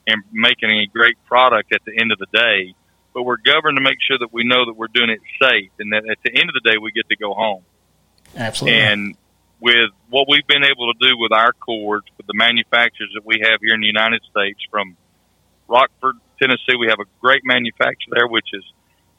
[0.07, 2.75] and making a great product at the end of the day.
[3.15, 5.93] But we're governed to make sure that we know that we're doing it safe and
[5.93, 7.63] that at the end of the day we get to go home.
[8.37, 8.81] Absolutely.
[8.81, 9.17] And
[9.61, 13.41] with what we've been able to do with our cords, with the manufacturers that we
[13.43, 14.97] have here in the United States, from
[15.69, 18.65] Rockford, Tennessee, we have a great manufacturer there, which is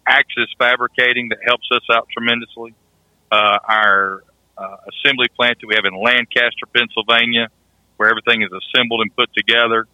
[0.08, 2.74] Axis Fabricating, that helps us out tremendously.
[3.32, 4.24] Uh, our
[4.58, 7.48] uh, assembly plant that we have in Lancaster, Pennsylvania,
[7.98, 9.88] where everything is assembled and put together.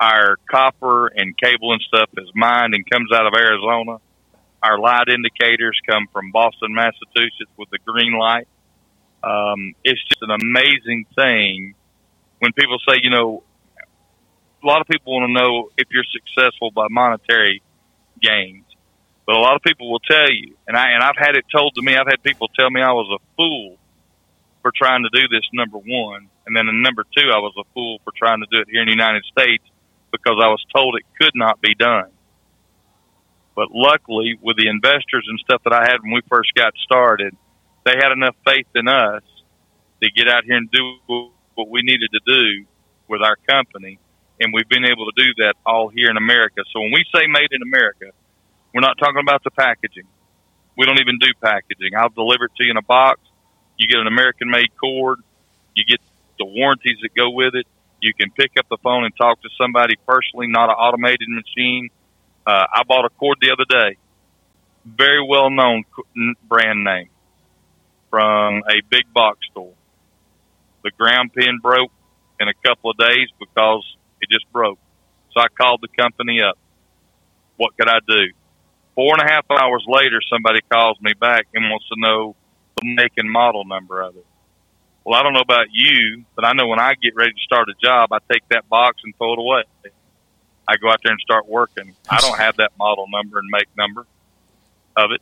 [0.00, 3.98] Our copper and cable and stuff is mined and comes out of Arizona.
[4.62, 8.48] Our light indicators come from Boston, Massachusetts with the green light.
[9.24, 11.74] Um, it's just an amazing thing
[12.40, 13.42] when people say, you know,
[14.62, 17.62] a lot of people want to know if you're successful by monetary
[18.20, 18.64] gains,
[19.26, 21.74] but a lot of people will tell you, and I and I've had it told
[21.76, 21.96] to me.
[21.96, 23.78] I've had people tell me I was a fool
[24.62, 25.44] for trying to do this.
[25.52, 28.68] Number one, and then number two, I was a fool for trying to do it
[28.70, 29.64] here in the United States
[30.12, 32.10] because I was told it could not be done.
[33.56, 37.36] But luckily, with the investors and stuff that I had when we first got started,
[37.84, 39.22] they had enough faith in us
[40.02, 40.98] to get out here and do
[41.54, 42.64] what we needed to do
[43.08, 43.98] with our company.
[44.40, 46.62] And we've been able to do that all here in America.
[46.72, 48.10] So when we say made in America,
[48.74, 50.08] we're not talking about the packaging.
[50.76, 51.94] We don't even do packaging.
[51.96, 53.20] I'll deliver it to you in a box.
[53.78, 55.20] You get an American made cord.
[55.76, 56.00] You get
[56.38, 57.66] the warranties that go with it.
[58.00, 61.90] You can pick up the phone and talk to somebody personally, not an automated machine.
[62.46, 63.96] Uh, I bought a cord the other day,
[64.84, 65.84] very well known
[66.48, 67.08] brand name
[68.14, 69.72] from a big box store.
[70.84, 71.90] The ground pin broke
[72.38, 73.82] in a couple of days because
[74.20, 74.78] it just broke.
[75.32, 76.56] So I called the company up.
[77.56, 78.30] What could I do?
[78.94, 82.36] Four and a half hours later, somebody calls me back and wants to know
[82.76, 84.26] the make and model number of it.
[85.04, 87.68] Well, I don't know about you, but I know when I get ready to start
[87.68, 89.64] a job, I take that box and throw it away.
[90.68, 91.96] I go out there and start working.
[92.08, 94.06] I don't have that model number and make number
[94.96, 95.20] of it.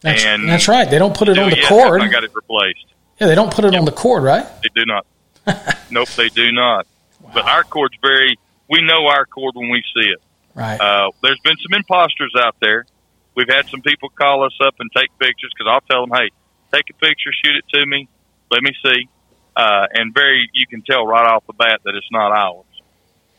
[0.00, 0.88] That's, and that's right.
[0.88, 2.02] They don't put it on the cord.
[2.02, 2.86] I got it replaced.
[3.20, 3.80] Yeah, they don't put it yep.
[3.80, 4.46] on the cord, right?
[4.62, 5.06] They do not.
[5.90, 6.86] nope, they do not.
[7.20, 7.30] Wow.
[7.34, 8.38] But our cord's very.
[8.68, 10.20] We know our cord when we see it.
[10.54, 10.80] Right.
[10.80, 12.84] Uh, there's been some imposters out there.
[13.34, 16.30] We've had some people call us up and take pictures because I'll tell them, "Hey,
[16.72, 18.08] take a picture, shoot it to me,
[18.50, 19.08] let me see."
[19.56, 22.64] Uh, and very, you can tell right off the bat that it's not ours.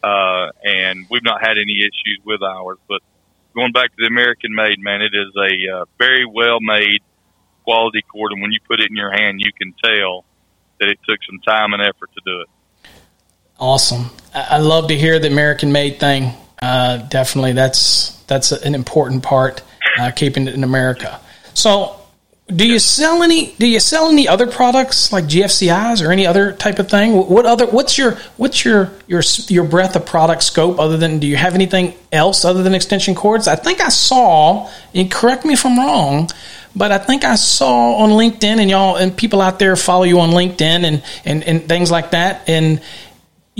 [0.04, 2.78] Uh, and we've not had any issues with ours.
[2.88, 3.02] But
[3.58, 7.02] going back to the American made, man, it is a uh, very well made
[7.64, 10.24] quality cord, and when you put it in your hand, you can tell
[10.80, 12.48] that it took some time and effort to do it.
[13.60, 14.12] Awesome.
[14.34, 16.34] I love to hear the American made thing.
[16.62, 19.64] Uh, definitely, that's that's an important part,
[20.00, 21.20] uh, keeping it in America.
[21.56, 21.97] So,
[22.56, 23.54] do you sell any?
[23.60, 27.12] Do you sell any other products like GFCIs or any other type of thing?
[27.14, 27.66] What other?
[27.66, 31.20] What's your what's your your your breadth of product scope other than?
[31.20, 33.50] Do you have anything else other than extension cords?
[33.50, 34.72] I think I saw.
[34.94, 36.30] And correct me if I'm wrong,
[36.74, 40.22] but I think I saw on LinkedIn and y'all and people out there follow you
[40.22, 42.82] on LinkedIn and and and things like that and.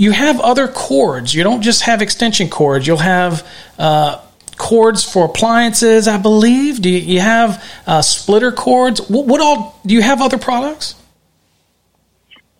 [0.00, 1.34] You have other cords.
[1.34, 2.86] You don't just have extension cords.
[2.86, 3.44] You'll have
[3.80, 4.20] uh,
[4.58, 6.82] cords for appliances, I believe.
[6.82, 9.00] Do you, you have uh, splitter cords?
[9.08, 10.94] What, what, all do you have other products?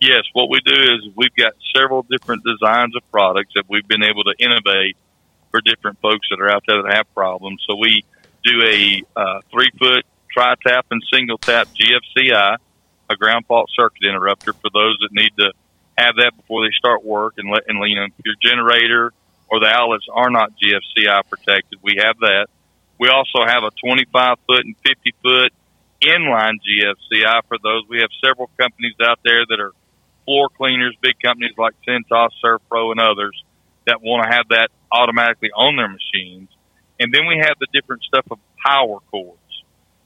[0.01, 4.03] Yes, what we do is we've got several different designs of products that we've been
[4.03, 4.95] able to innovate
[5.51, 7.63] for different folks that are out there that have problems.
[7.67, 8.05] So we
[8.43, 12.57] do a uh, three foot tri tap and single tap GFCI,
[13.09, 15.51] a ground fault circuit interrupter for those that need to
[15.97, 19.11] have that before they start work and let and you know your generator
[19.49, 21.79] or the outlets are not GFCI protected.
[21.81, 22.47] We have that.
[22.99, 25.53] We also have a 25 foot and 50 foot
[26.01, 27.83] inline GFCI for those.
[27.89, 29.71] We have several companies out there that are
[30.25, 33.43] floor cleaners, big companies like Cintas, ServPro, and others
[33.87, 36.49] that want to have that automatically on their machines.
[36.99, 39.39] And then we have the different stuff of power cords.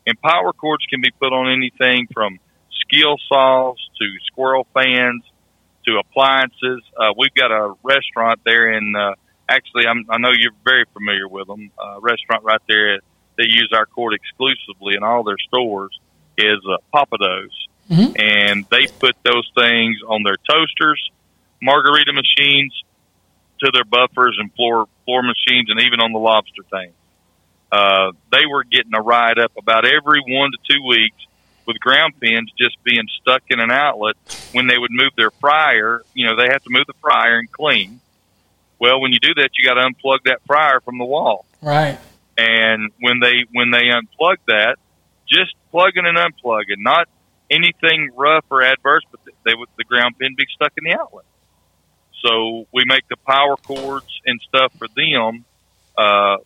[0.06, 2.40] And power cords can be put on anything from
[2.82, 5.24] skill saws to squirrel fans
[5.86, 6.82] to appliances.
[6.98, 9.16] Uh, we've got a restaurant there in uh,
[9.50, 11.72] actually, I'm, I know you're very familiar with them.
[11.78, 13.00] Uh, restaurant right there
[13.38, 16.00] they use our cord exclusively in all their stores
[16.38, 17.50] is uh, Pappadeaux,
[17.90, 18.14] mm-hmm.
[18.18, 21.12] and they put those things on their toasters,
[21.62, 22.84] margarita machines,
[23.60, 26.94] to their buffers and floor floor machines, and even on the lobster tank.
[27.72, 31.26] Uh, they were getting a ride up about every one to two weeks
[31.66, 34.16] with ground pins just being stuck in an outlet
[34.52, 36.04] when they would move their fryer.
[36.14, 38.00] You know, they have to move the fryer and clean.
[38.80, 41.46] Well, when you do that, you got to unplug that fryer from the wall.
[41.62, 41.98] Right.
[42.38, 44.78] And when they when they unplug that,
[45.28, 47.08] just plugging and unplugging, not
[47.50, 51.26] anything rough or adverse, but they would the ground pin be stuck in the outlet.
[52.26, 55.46] So we make the power cords and stuff for them,
[55.98, 56.38] uh,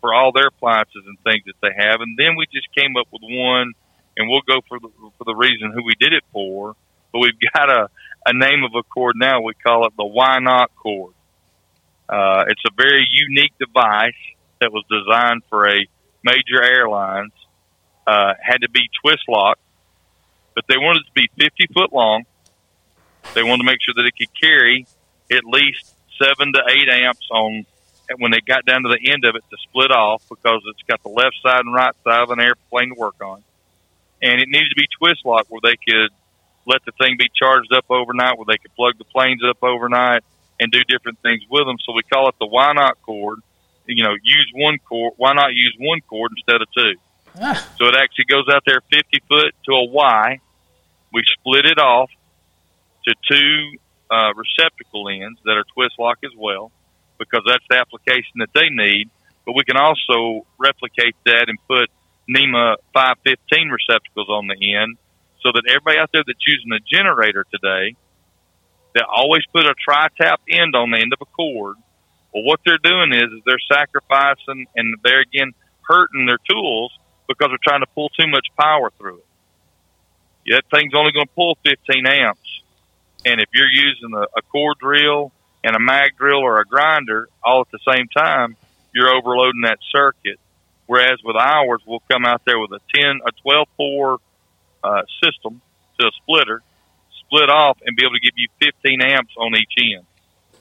[0.00, 2.00] for all their appliances and things that they have.
[2.00, 3.72] And then we just came up with one,
[4.16, 6.76] and we'll go for the, for the reason who we did it for.
[7.12, 7.88] But we've got a,
[8.26, 9.40] a name of a cord now.
[9.40, 11.13] We call it the Why Not cord.
[12.08, 14.12] Uh, it's a very unique device
[14.60, 15.86] that was designed for a
[16.22, 17.32] major airlines.
[18.06, 19.58] Uh, had to be twist lock,
[20.54, 22.24] but they wanted it to be 50 foot long.
[23.34, 24.86] They wanted to make sure that it could carry
[25.32, 27.64] at least seven to eight amps on
[28.18, 31.02] when they got down to the end of it to split off because it's got
[31.02, 33.42] the left side and right side of an airplane to work on.
[34.20, 36.10] And it needed to be twist lock where they could
[36.66, 40.22] let the thing be charged up overnight, where they could plug the planes up overnight
[40.60, 41.76] and do different things with them.
[41.84, 43.40] So we call it the why not cord.
[43.86, 45.14] You know, use one cord.
[45.16, 46.94] Why not use one cord instead of two?
[47.40, 47.68] Ah.
[47.78, 50.40] So it actually goes out there 50 foot to a Y.
[51.12, 52.10] We split it off
[53.06, 53.78] to two
[54.10, 56.72] uh, receptacle ends that are twist lock as well,
[57.18, 59.10] because that's the application that they need.
[59.44, 61.90] But we can also replicate that and put
[62.28, 64.96] NEMA 515 receptacles on the end
[65.42, 67.96] so that everybody out there that's using a generator today
[68.94, 71.76] they always put a tri-tap end on the end of a cord.
[72.32, 76.96] Well, what they're doing is, is they're sacrificing and they're again hurting their tools
[77.28, 79.26] because they're trying to pull too much power through it.
[80.46, 82.62] That thing's only going to pull 15 amps.
[83.24, 85.32] And if you're using a, a core drill
[85.64, 88.56] and a mag drill or a grinder all at the same time,
[88.94, 90.38] you're overloading that circuit.
[90.86, 94.18] Whereas with ours, we'll come out there with a 10, a 12 4
[94.84, 95.62] uh, system
[95.98, 96.62] to a splitter
[97.34, 100.04] split off and be able to give you 15 amps on each end,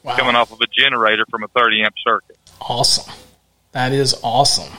[0.03, 0.15] wow.
[0.15, 2.37] coming off of a generator from a 30 amp circuit.
[2.61, 3.13] Awesome.
[3.71, 4.71] That is awesome.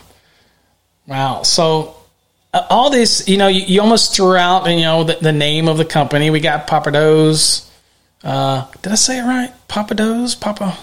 [1.07, 1.43] Wow.
[1.43, 1.97] So
[2.53, 5.69] uh, all this, you know, you, you, almost threw out, you know, the, the, name
[5.69, 6.31] of the company.
[6.31, 7.71] We got Pappadeaux.
[8.23, 9.53] Uh, did I say it right?
[9.69, 10.41] Pappadeaux?
[10.41, 10.79] Papa?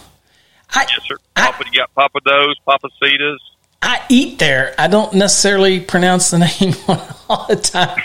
[0.73, 1.17] I, yes, sir.
[1.35, 3.50] Papa, I, you got Pappadeaux, Pappasito's.
[3.81, 4.73] I eat there.
[4.77, 6.75] I don't necessarily pronounce the name
[7.29, 7.99] all the time.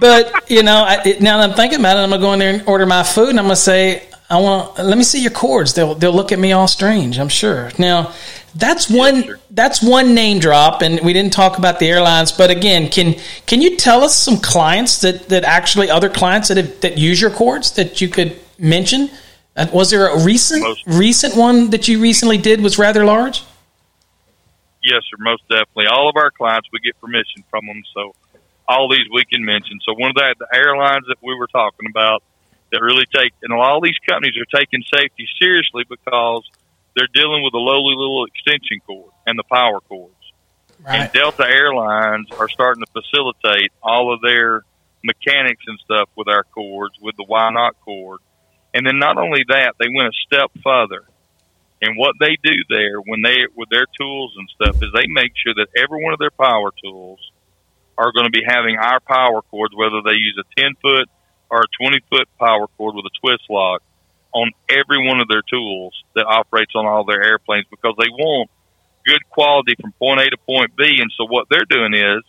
[0.00, 2.54] but you know, I, now that I'm thinking about it, I'm gonna go in there
[2.54, 4.78] and order my food, and I'm gonna say, I want.
[4.78, 5.74] Let me see your cords.
[5.74, 7.18] They'll they'll look at me all strange.
[7.18, 7.70] I'm sure.
[7.78, 8.12] Now,
[8.54, 9.40] that's one sure.
[9.50, 12.30] that's one name drop, and we didn't talk about the airlines.
[12.30, 13.16] But again, can
[13.46, 17.20] can you tell us some clients that that actually other clients that have, that use
[17.20, 19.10] your cords that you could mention?
[19.56, 20.86] Uh, was there a recent Most.
[20.86, 23.42] recent one that you recently did was rather large?
[24.82, 25.16] Yes, sir.
[25.18, 25.86] Most definitely.
[25.86, 27.82] All of our clients, we get permission from them.
[27.94, 28.14] So
[28.68, 29.80] all these we can mention.
[29.86, 32.22] So one of the, the airlines that we were talking about
[32.72, 36.48] that really take, and all these companies are taking safety seriously because
[36.96, 40.14] they're dealing with a lowly little extension cord and the power cords.
[40.82, 41.00] Right.
[41.00, 44.62] And Delta Airlines are starting to facilitate all of their
[45.02, 48.20] mechanics and stuff with our cords, with the why not cord.
[48.72, 51.04] And then not only that, they went a step further.
[51.82, 55.32] And what they do there when they with their tools and stuff is they make
[55.34, 57.18] sure that every one of their power tools
[57.96, 61.08] are going to be having our power cords, whether they use a 10 foot
[61.50, 63.82] or a 20 foot power cord with a twist lock
[64.32, 68.50] on every one of their tools that operates on all their airplanes because they want
[69.04, 70.84] good quality from point A to point B.
[71.00, 72.22] And so what they're doing is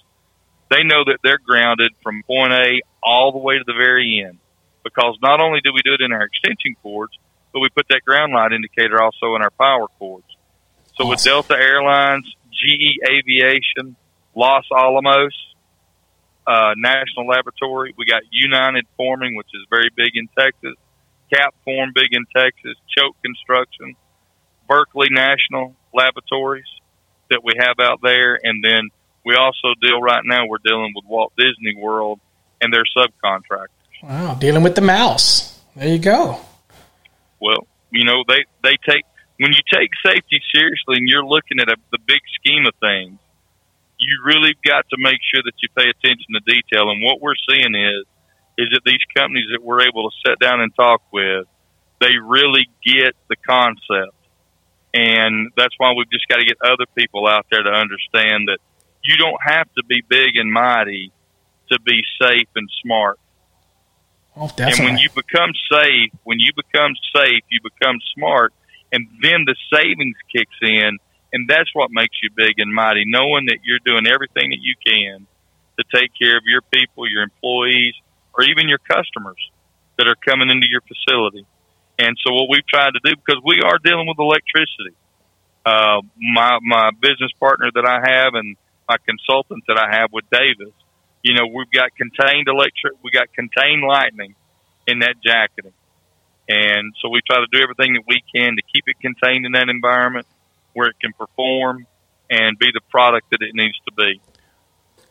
[0.69, 4.39] they know that they're grounded from point A all the way to the very end
[4.83, 7.13] because not only do we do it in our extension cords,
[7.53, 10.25] but we put that ground light indicator also in our power cords.
[10.95, 11.09] So awesome.
[11.09, 13.95] with Delta Airlines, GE Aviation,
[14.35, 15.33] Los Alamos,
[16.47, 17.93] uh, National Laboratory.
[17.97, 20.75] We got United Forming, which is very big in Texas.
[21.33, 22.75] Cap Form, big in Texas.
[22.97, 23.95] Choke Construction.
[24.67, 26.65] Berkeley National Laboratories
[27.29, 28.39] that we have out there.
[28.41, 28.89] And then
[29.25, 32.19] we also deal right now, we're dealing with Walt Disney World
[32.61, 33.67] and their subcontractors.
[34.03, 35.59] Wow, dealing with the mouse.
[35.75, 36.39] There you go.
[37.41, 39.03] Well, you know, they, they take,
[39.37, 43.19] when you take safety seriously and you're looking at a, the big scheme of things,
[43.97, 46.89] you really got to make sure that you pay attention to detail.
[46.89, 48.05] And what we're seeing is,
[48.57, 51.45] is that these companies that we're able to sit down and talk with,
[51.99, 54.15] they really get the concept.
[54.93, 58.57] And that's why we've just got to get other people out there to understand that
[59.03, 61.11] you don't have to be big and mighty
[61.71, 63.19] to be safe and smart.
[64.37, 68.53] Oh, and when you become safe, when you become safe, you become smart,
[68.91, 70.99] and then the savings kicks in
[71.33, 74.75] and that's what makes you big and mighty, knowing that you're doing everything that you
[74.85, 75.25] can
[75.79, 77.95] to take care of your people, your employees,
[78.35, 79.39] or even your customers
[79.97, 81.45] that are coming into your facility.
[81.99, 84.95] And so what we've tried to do, because we are dealing with electricity,
[85.65, 88.57] uh, my, my business partner that I have and
[88.89, 90.73] my consultant that I have with Davis,
[91.23, 94.35] you know, we've got contained electric, we got contained lightning
[94.87, 95.73] in that jacketing.
[96.49, 99.53] And so we try to do everything that we can to keep it contained in
[99.53, 100.27] that environment
[100.73, 101.85] where it can perform
[102.29, 104.21] and be the product that it needs to be.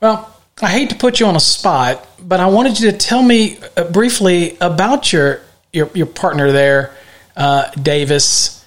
[0.00, 3.22] Well, I hate to put you on a spot, but I wanted you to tell
[3.22, 5.40] me uh, briefly about your
[5.72, 6.96] your, your partner there,
[7.36, 8.59] uh, Davis.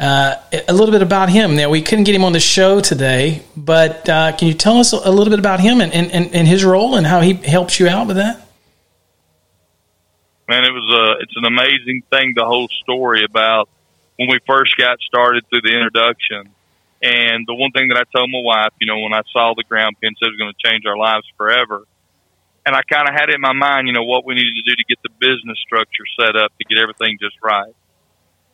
[0.00, 1.56] Uh, a little bit about him.
[1.56, 4.94] Now we couldn't get him on the show today, but uh, can you tell us
[4.94, 7.86] a little bit about him and, and, and his role and how he helps you
[7.86, 8.40] out with that?
[10.48, 12.32] Man, it was a it's an amazing thing.
[12.34, 13.68] The whole story about
[14.16, 16.48] when we first got started through the introduction,
[17.02, 19.64] and the one thing that I told my wife, you know, when I saw the
[19.64, 21.84] ground pin said it was going to change our lives forever,
[22.64, 24.62] and I kind of had it in my mind, you know, what we needed to
[24.62, 27.74] do to get the business structure set up to get everything just right.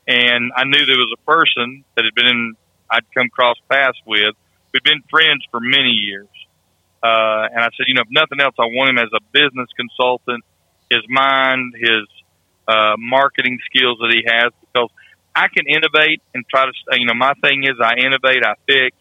[0.07, 2.54] And I knew there was a person that had been in,
[2.90, 4.34] I'd come cross paths with.
[4.72, 6.28] We'd been friends for many years.
[7.02, 9.68] Uh, and I said, you know, if nothing else, I want him as a business
[9.76, 10.44] consultant,
[10.90, 12.07] his mind, his,
[12.68, 14.90] uh, marketing skills that he has, because
[15.34, 18.96] I can innovate and try to, you know, my thing is I innovate, I fix,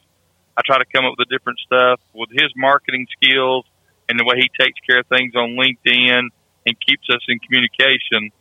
[0.57, 3.65] I try to come up with different stuff with his marketing skills
[4.07, 6.29] and the way he takes care of things on LinkedIn
[6.65, 8.31] and keeps us in communication.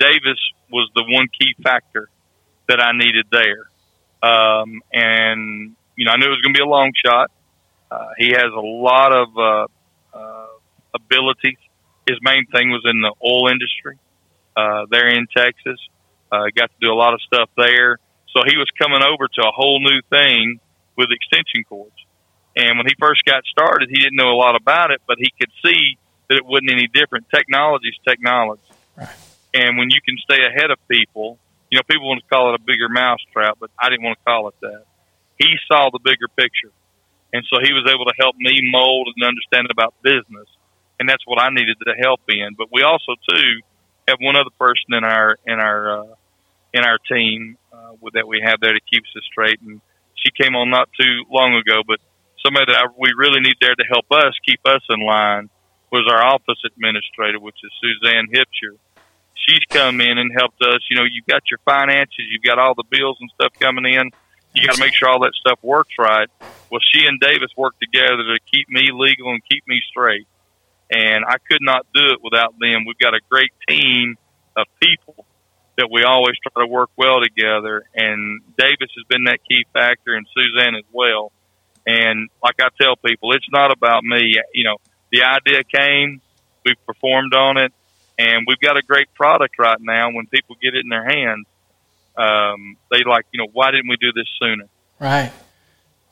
[0.00, 0.40] Davis
[0.72, 2.08] was the one key factor
[2.68, 3.68] that I needed there.
[4.22, 7.30] Um, and, you know, I knew it was going to be a long shot.
[7.90, 9.66] Uh, he has a lot of, uh,
[10.16, 10.46] uh,
[10.94, 11.58] abilities.
[12.08, 13.98] His main thing was in the oil industry,
[14.56, 15.78] uh, there in Texas.
[16.32, 17.98] Uh, got to do a lot of stuff there.
[18.32, 20.60] So he was coming over to a whole new thing
[20.96, 21.94] with extension cords.
[22.56, 25.32] And when he first got started, he didn't know a lot about it, but he
[25.38, 25.98] could see
[26.28, 27.26] that it wasn't any different.
[27.34, 28.62] Technology is technology.
[28.96, 29.08] Right.
[29.54, 31.38] And when you can stay ahead of people,
[31.70, 34.24] you know, people want to call it a bigger mousetrap, but I didn't want to
[34.24, 34.84] call it that.
[35.38, 36.72] He saw the bigger picture.
[37.32, 40.50] And so he was able to help me mold and understand about business.
[40.98, 42.54] And that's what I needed to help in.
[42.58, 43.62] But we also, too,
[44.08, 46.14] have one other person in our, in our, uh,
[46.74, 49.62] in our team, uh, that we have there to keep us straight.
[49.62, 49.80] And
[50.14, 52.00] she came on not too long ago, but
[52.44, 55.48] somebody that I, we really need there to help us keep us in line
[55.90, 58.76] was our office administrator, which is Suzanne Hipsher
[59.50, 60.80] she's come in and helped us.
[60.90, 64.10] You know, you've got your finances, you've got all the bills and stuff coming in.
[64.54, 66.28] You got to make sure all that stuff works right.
[66.70, 70.26] Well, she and Davis worked together to keep me legal and keep me straight.
[70.90, 72.84] And I could not do it without them.
[72.84, 74.16] We've got a great team
[74.56, 75.24] of people
[75.78, 77.84] that we always try to work well together.
[77.94, 81.30] And Davis has been that key factor and Suzanne as well.
[81.86, 84.34] And like I tell people, it's not about me.
[84.52, 84.76] You know,
[85.12, 86.20] the idea came,
[86.64, 87.72] we performed on it,
[88.20, 90.10] and we've got a great product right now.
[90.12, 91.46] When people get it in their hands,
[92.16, 94.66] um, they like, you know, why didn't we do this sooner?
[94.98, 95.32] Right.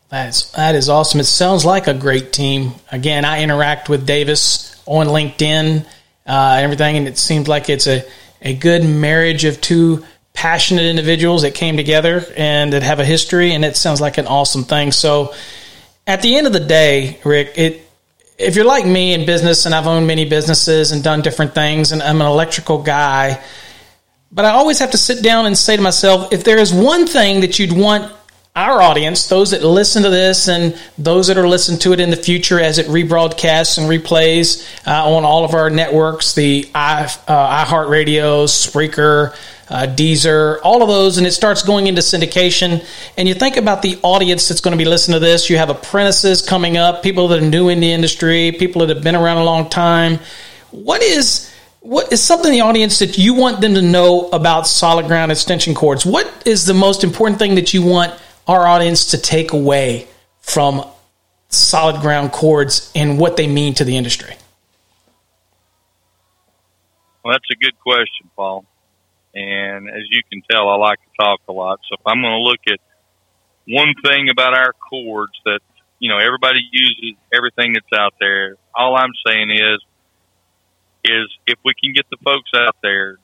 [0.08, 1.20] That's that is awesome.
[1.20, 2.72] It sounds like a great team.
[2.90, 5.84] Again, I interact with Davis on LinkedIn,
[6.26, 8.04] uh, everything, and it seems like it's a
[8.40, 10.02] a good marriage of two
[10.32, 14.26] passionate individuals that came together and that have a history, and it sounds like an
[14.26, 14.92] awesome thing.
[14.92, 15.34] So,
[16.06, 17.87] at the end of the day, Rick, it
[18.38, 21.90] if you're like me in business and I've owned many businesses and done different things
[21.90, 23.42] and I'm an electrical guy,
[24.30, 27.06] but I always have to sit down and say to myself, if there is one
[27.06, 28.12] thing that you'd want
[28.58, 32.10] our audience, those that listen to this and those that are listening to it in
[32.10, 37.04] the future as it rebroadcasts and replays uh, on all of our networks, the i
[37.04, 39.36] uh, iHeartRadio, Spreaker,
[39.70, 42.84] uh, Deezer, all of those, and it starts going into syndication.
[43.16, 45.48] And you think about the audience that's going to be listening to this.
[45.48, 49.04] You have apprentices coming up, people that are new in the industry, people that have
[49.04, 50.18] been around a long time.
[50.72, 54.66] What is what is something in the audience that you want them to know about
[54.66, 56.04] solid ground extension cords?
[56.04, 58.12] What is the most important thing that you want
[58.48, 60.08] our audience to take away
[60.40, 60.84] from
[61.50, 64.34] solid ground cords and what they mean to the industry?
[67.22, 68.64] Well, that's a good question, Paul.
[69.34, 71.80] And as you can tell, I like to talk a lot.
[71.88, 72.80] So if I'm going to look at
[73.66, 75.60] one thing about our cords that,
[75.98, 79.78] you know, everybody uses everything that's out there, all I'm saying is,
[81.04, 83.18] is if we can get the folks out there,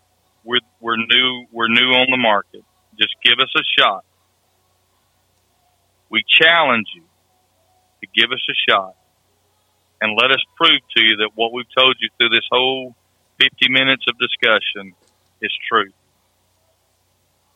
[0.45, 2.63] we're, we're new, we're new on the market.
[2.99, 4.05] Just give us a shot.
[6.11, 7.03] We challenge you
[8.03, 8.95] to give us a shot
[10.01, 12.95] and let us prove to you that what we've told you through this whole
[13.41, 14.95] 50 minutes of discussion
[15.41, 15.91] is true.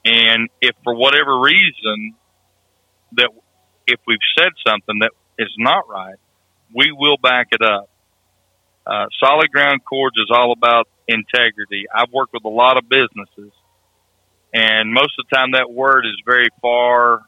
[0.04, 2.14] And if for whatever reason
[3.12, 3.30] that
[3.86, 6.16] if we've said something that is not right,
[6.74, 7.88] we will back it up.
[8.86, 11.84] Uh, solid ground cords is all about integrity.
[11.94, 13.52] I've worked with a lot of businesses,
[14.54, 17.22] and most of the time that word is very far,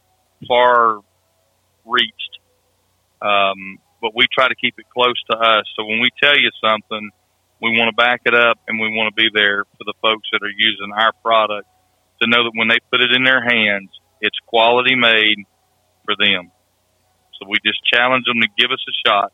[0.48, 1.00] far
[1.84, 2.38] reached.
[3.22, 5.64] Um, but we try to keep it close to us.
[5.76, 7.10] So when we tell you something,
[7.60, 10.28] We want to back it up, and we want to be there for the folks
[10.32, 11.68] that are using our product
[12.22, 15.44] to know that when they put it in their hands, it's quality made
[16.06, 16.50] for them.
[17.38, 19.32] So we just challenge them to give us a shot,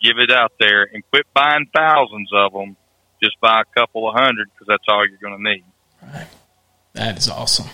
[0.00, 2.76] give it out there, and quit buying thousands of them.
[3.20, 5.64] Just buy a couple of hundred because that's all you're going to need.
[6.02, 6.26] Right.
[6.92, 7.68] That is awesome.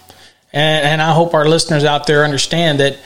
[0.53, 2.99] And, and I hope our listeners out there understand that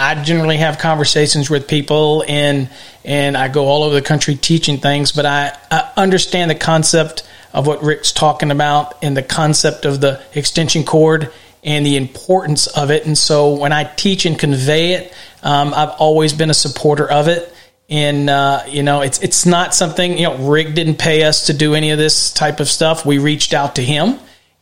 [0.00, 2.70] I generally have conversations with people and
[3.04, 7.22] and I go all over the country teaching things, but I, I understand the concept
[7.52, 11.30] of what Rick's talking about and the concept of the extension cord
[11.62, 13.04] and the importance of it.
[13.04, 17.28] And so when I teach and convey it, um, I've always been a supporter of
[17.28, 17.52] it.
[17.90, 20.48] And uh, you know, it's it's not something you know.
[20.48, 23.04] Rick didn't pay us to do any of this type of stuff.
[23.04, 24.18] We reached out to him,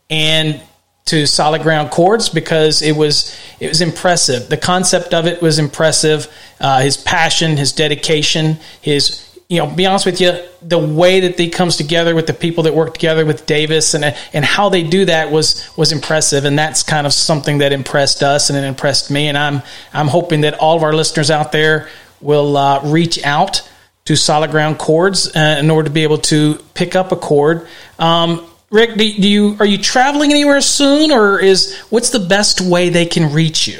[0.09, 0.61] and
[1.09, 4.49] to solid ground cords because it was it was impressive.
[4.49, 6.31] The concept of it was impressive.
[6.59, 11.39] Uh, his passion, his dedication, his you know, be honest with you, the way that
[11.39, 14.83] he comes together with the people that work together with Davis and and how they
[14.83, 18.63] do that was was impressive, and that's kind of something that impressed us and it
[18.63, 19.27] impressed me.
[19.27, 21.89] And I'm I'm hoping that all of our listeners out there
[22.21, 23.67] will uh, reach out
[24.05, 27.67] to solid ground cords uh, in order to be able to pick up a cord.
[27.97, 32.61] Um, Rick, do, do you are you traveling anywhere soon, or is what's the best
[32.61, 33.79] way they can reach you?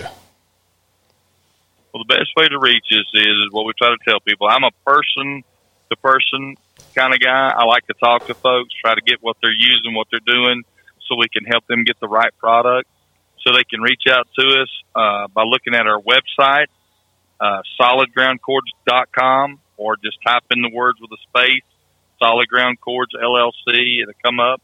[1.93, 4.47] Well, the best way to reach us is, is what we try to tell people.
[4.47, 5.43] I'm a person
[5.89, 6.55] to person
[6.95, 7.53] kind of guy.
[7.55, 10.63] I like to talk to folks, try to get what they're using, what they're doing,
[11.07, 12.87] so we can help them get the right product.
[13.41, 16.67] So they can reach out to us uh, by looking at our website,
[17.39, 21.63] uh, solidgroundcords.com, or just type in the words with a space,
[22.21, 24.01] Solid Ground Cords LLC.
[24.01, 24.61] It'll come up.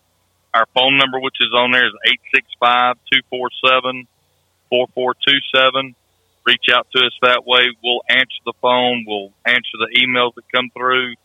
[0.55, 1.93] Our phone number, which is on there, is
[2.31, 2.95] 865
[3.27, 4.07] 247
[4.71, 5.95] 4427.
[6.47, 7.67] Reach out to us that way.
[7.83, 9.03] We'll answer the phone.
[9.05, 11.15] We'll answer the emails that come through.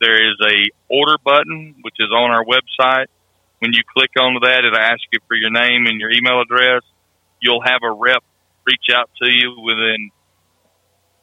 [0.00, 3.10] There is a order button, which is on our website.
[3.58, 6.82] When you click on that, it'll ask you for your name and your email address.
[7.42, 8.22] You'll have a rep
[8.66, 10.10] reach out to you within,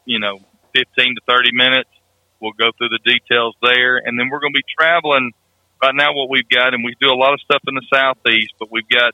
[0.06, 0.40] you know,
[0.76, 1.90] 15 to 30 minutes.
[2.42, 3.98] We'll go through the details there.
[3.98, 5.32] And then we're going to be traveling
[5.84, 8.54] right now what we've got, and we do a lot of stuff in the southeast,
[8.58, 9.14] but we've got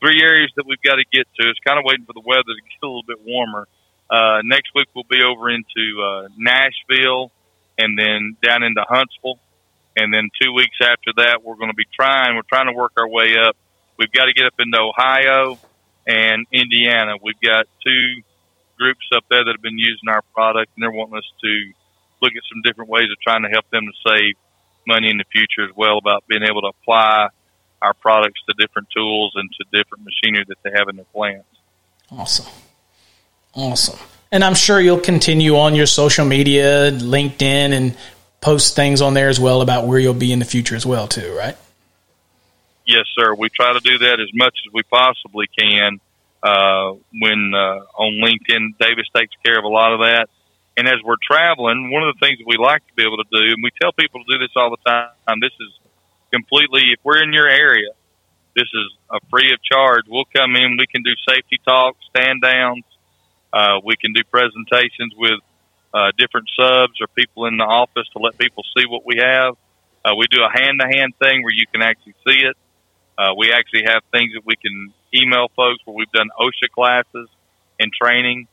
[0.00, 1.48] three areas that we've got to get to.
[1.48, 3.68] It's kind of waiting for the weather to get a little bit warmer.
[4.08, 7.30] Uh, next week we'll be over into uh, Nashville
[7.76, 9.38] and then down into Huntsville.
[9.96, 12.92] And then two weeks after that, we're going to be trying, we're trying to work
[12.96, 13.56] our way up.
[13.98, 15.58] We've got to get up into Ohio
[16.06, 17.16] and Indiana.
[17.20, 18.22] We've got two
[18.78, 21.72] groups up there that have been using our product and they're wanting us to
[22.22, 24.34] look at some different ways of trying to help them to save
[24.88, 27.28] money in the future as well about being able to apply
[27.80, 31.46] our products to different tools and to different machinery that they have in their plants.
[32.10, 32.52] Awesome.
[33.54, 33.98] Awesome.
[34.32, 37.96] And I'm sure you'll continue on your social media, LinkedIn, and
[38.40, 41.06] post things on there as well about where you'll be in the future as well,
[41.06, 41.56] too, right?
[42.86, 43.34] Yes, sir.
[43.34, 46.00] We try to do that as much as we possibly can.
[46.42, 50.28] Uh, when uh, on LinkedIn, Davis takes care of a lot of that.
[50.78, 53.26] And as we're traveling, one of the things that we like to be able to
[53.34, 55.74] do, and we tell people to do this all the time, this is
[56.30, 57.90] completely, if we're in your area,
[58.54, 60.06] this is a free of charge.
[60.06, 62.84] We'll come in, we can do safety talks, stand downs,
[63.52, 65.42] uh, we can do presentations with
[65.92, 69.58] uh, different subs or people in the office to let people see what we have.
[70.04, 72.56] Uh, we do a hand to hand thing where you can actually see it.
[73.18, 77.28] Uh, we actually have things that we can email folks where we've done OSHA classes
[77.80, 78.46] and training.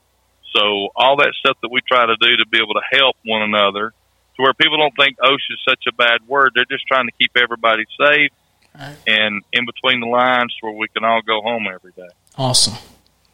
[0.56, 3.42] So all that stuff that we try to do to be able to help one
[3.42, 6.52] another to where people don't think OSHA is such a bad word.
[6.56, 8.32] They're just trying to keep everybody safe
[8.78, 8.96] right.
[9.08, 12.08] and in between the lines where we can all go home every day.
[12.38, 12.76] Awesome.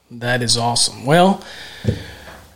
[0.09, 1.05] That is awesome.
[1.05, 1.43] Well,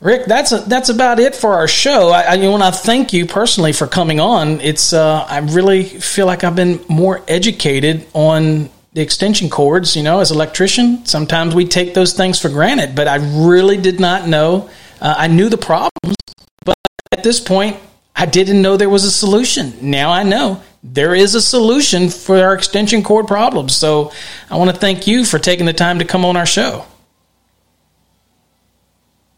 [0.01, 2.09] Rick, that's a, that's about it for our show.
[2.09, 4.61] I, I want to thank you personally for coming on.
[4.61, 9.96] It's uh, I really feel like I've been more educated on the extension cords.
[9.96, 14.00] You know, as electrician, sometimes we take those things for granted, but I really did
[14.00, 14.70] not know.
[15.00, 16.16] Uh, I knew the problems,
[16.64, 16.76] but
[17.12, 17.78] at this point,
[18.16, 19.74] I didn't know there was a solution.
[19.82, 23.76] Now I know there is a solution for our extension cord problems.
[23.76, 24.14] So
[24.50, 26.86] I want to thank you for taking the time to come on our show.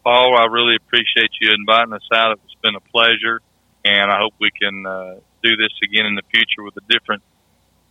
[0.04, 2.38] Paul, I really appreciate you inviting us out.
[2.44, 3.40] It's been a pleasure,
[3.84, 7.22] and I hope we can uh, do this again in the future with a different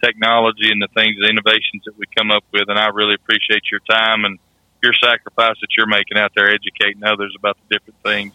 [0.03, 2.69] technology and the things, the innovations that we come up with.
[2.69, 4.39] And I really appreciate your time and
[4.81, 8.33] your sacrifice that you're making out there educating others about the different things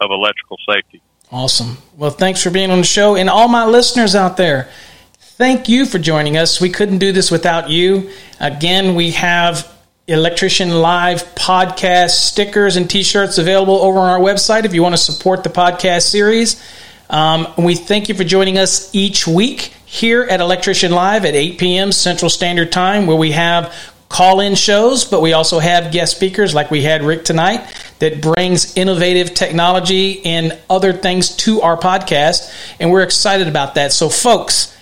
[0.00, 1.02] of electrical safety.
[1.30, 1.78] Awesome.
[1.96, 3.16] Well, thanks for being on the show.
[3.16, 4.68] And all my listeners out there,
[5.18, 6.60] thank you for joining us.
[6.60, 8.10] We couldn't do this without you.
[8.40, 9.70] Again, we have
[10.08, 14.94] Electrician Live podcast stickers and t shirts available over on our website if you want
[14.94, 16.62] to support the podcast series.
[17.08, 21.58] Um, we thank you for joining us each week here at Electrician Live at 8
[21.58, 21.92] p.m.
[21.92, 23.74] Central Standard Time, where we have
[24.08, 27.60] call in shows, but we also have guest speakers like we had Rick tonight
[27.98, 32.50] that brings innovative technology and other things to our podcast.
[32.80, 33.92] And we're excited about that.
[33.92, 34.74] So, folks,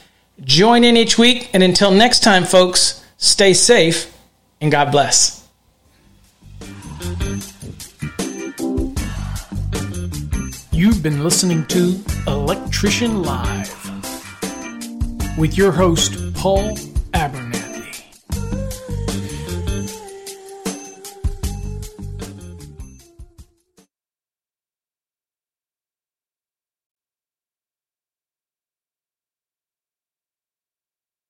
[0.44, 1.50] join in each week.
[1.52, 4.16] And until next time, folks, stay safe
[4.61, 5.44] and God bless.
[10.70, 13.89] You've been listening to Electrician Live
[15.41, 16.76] with your host, Paul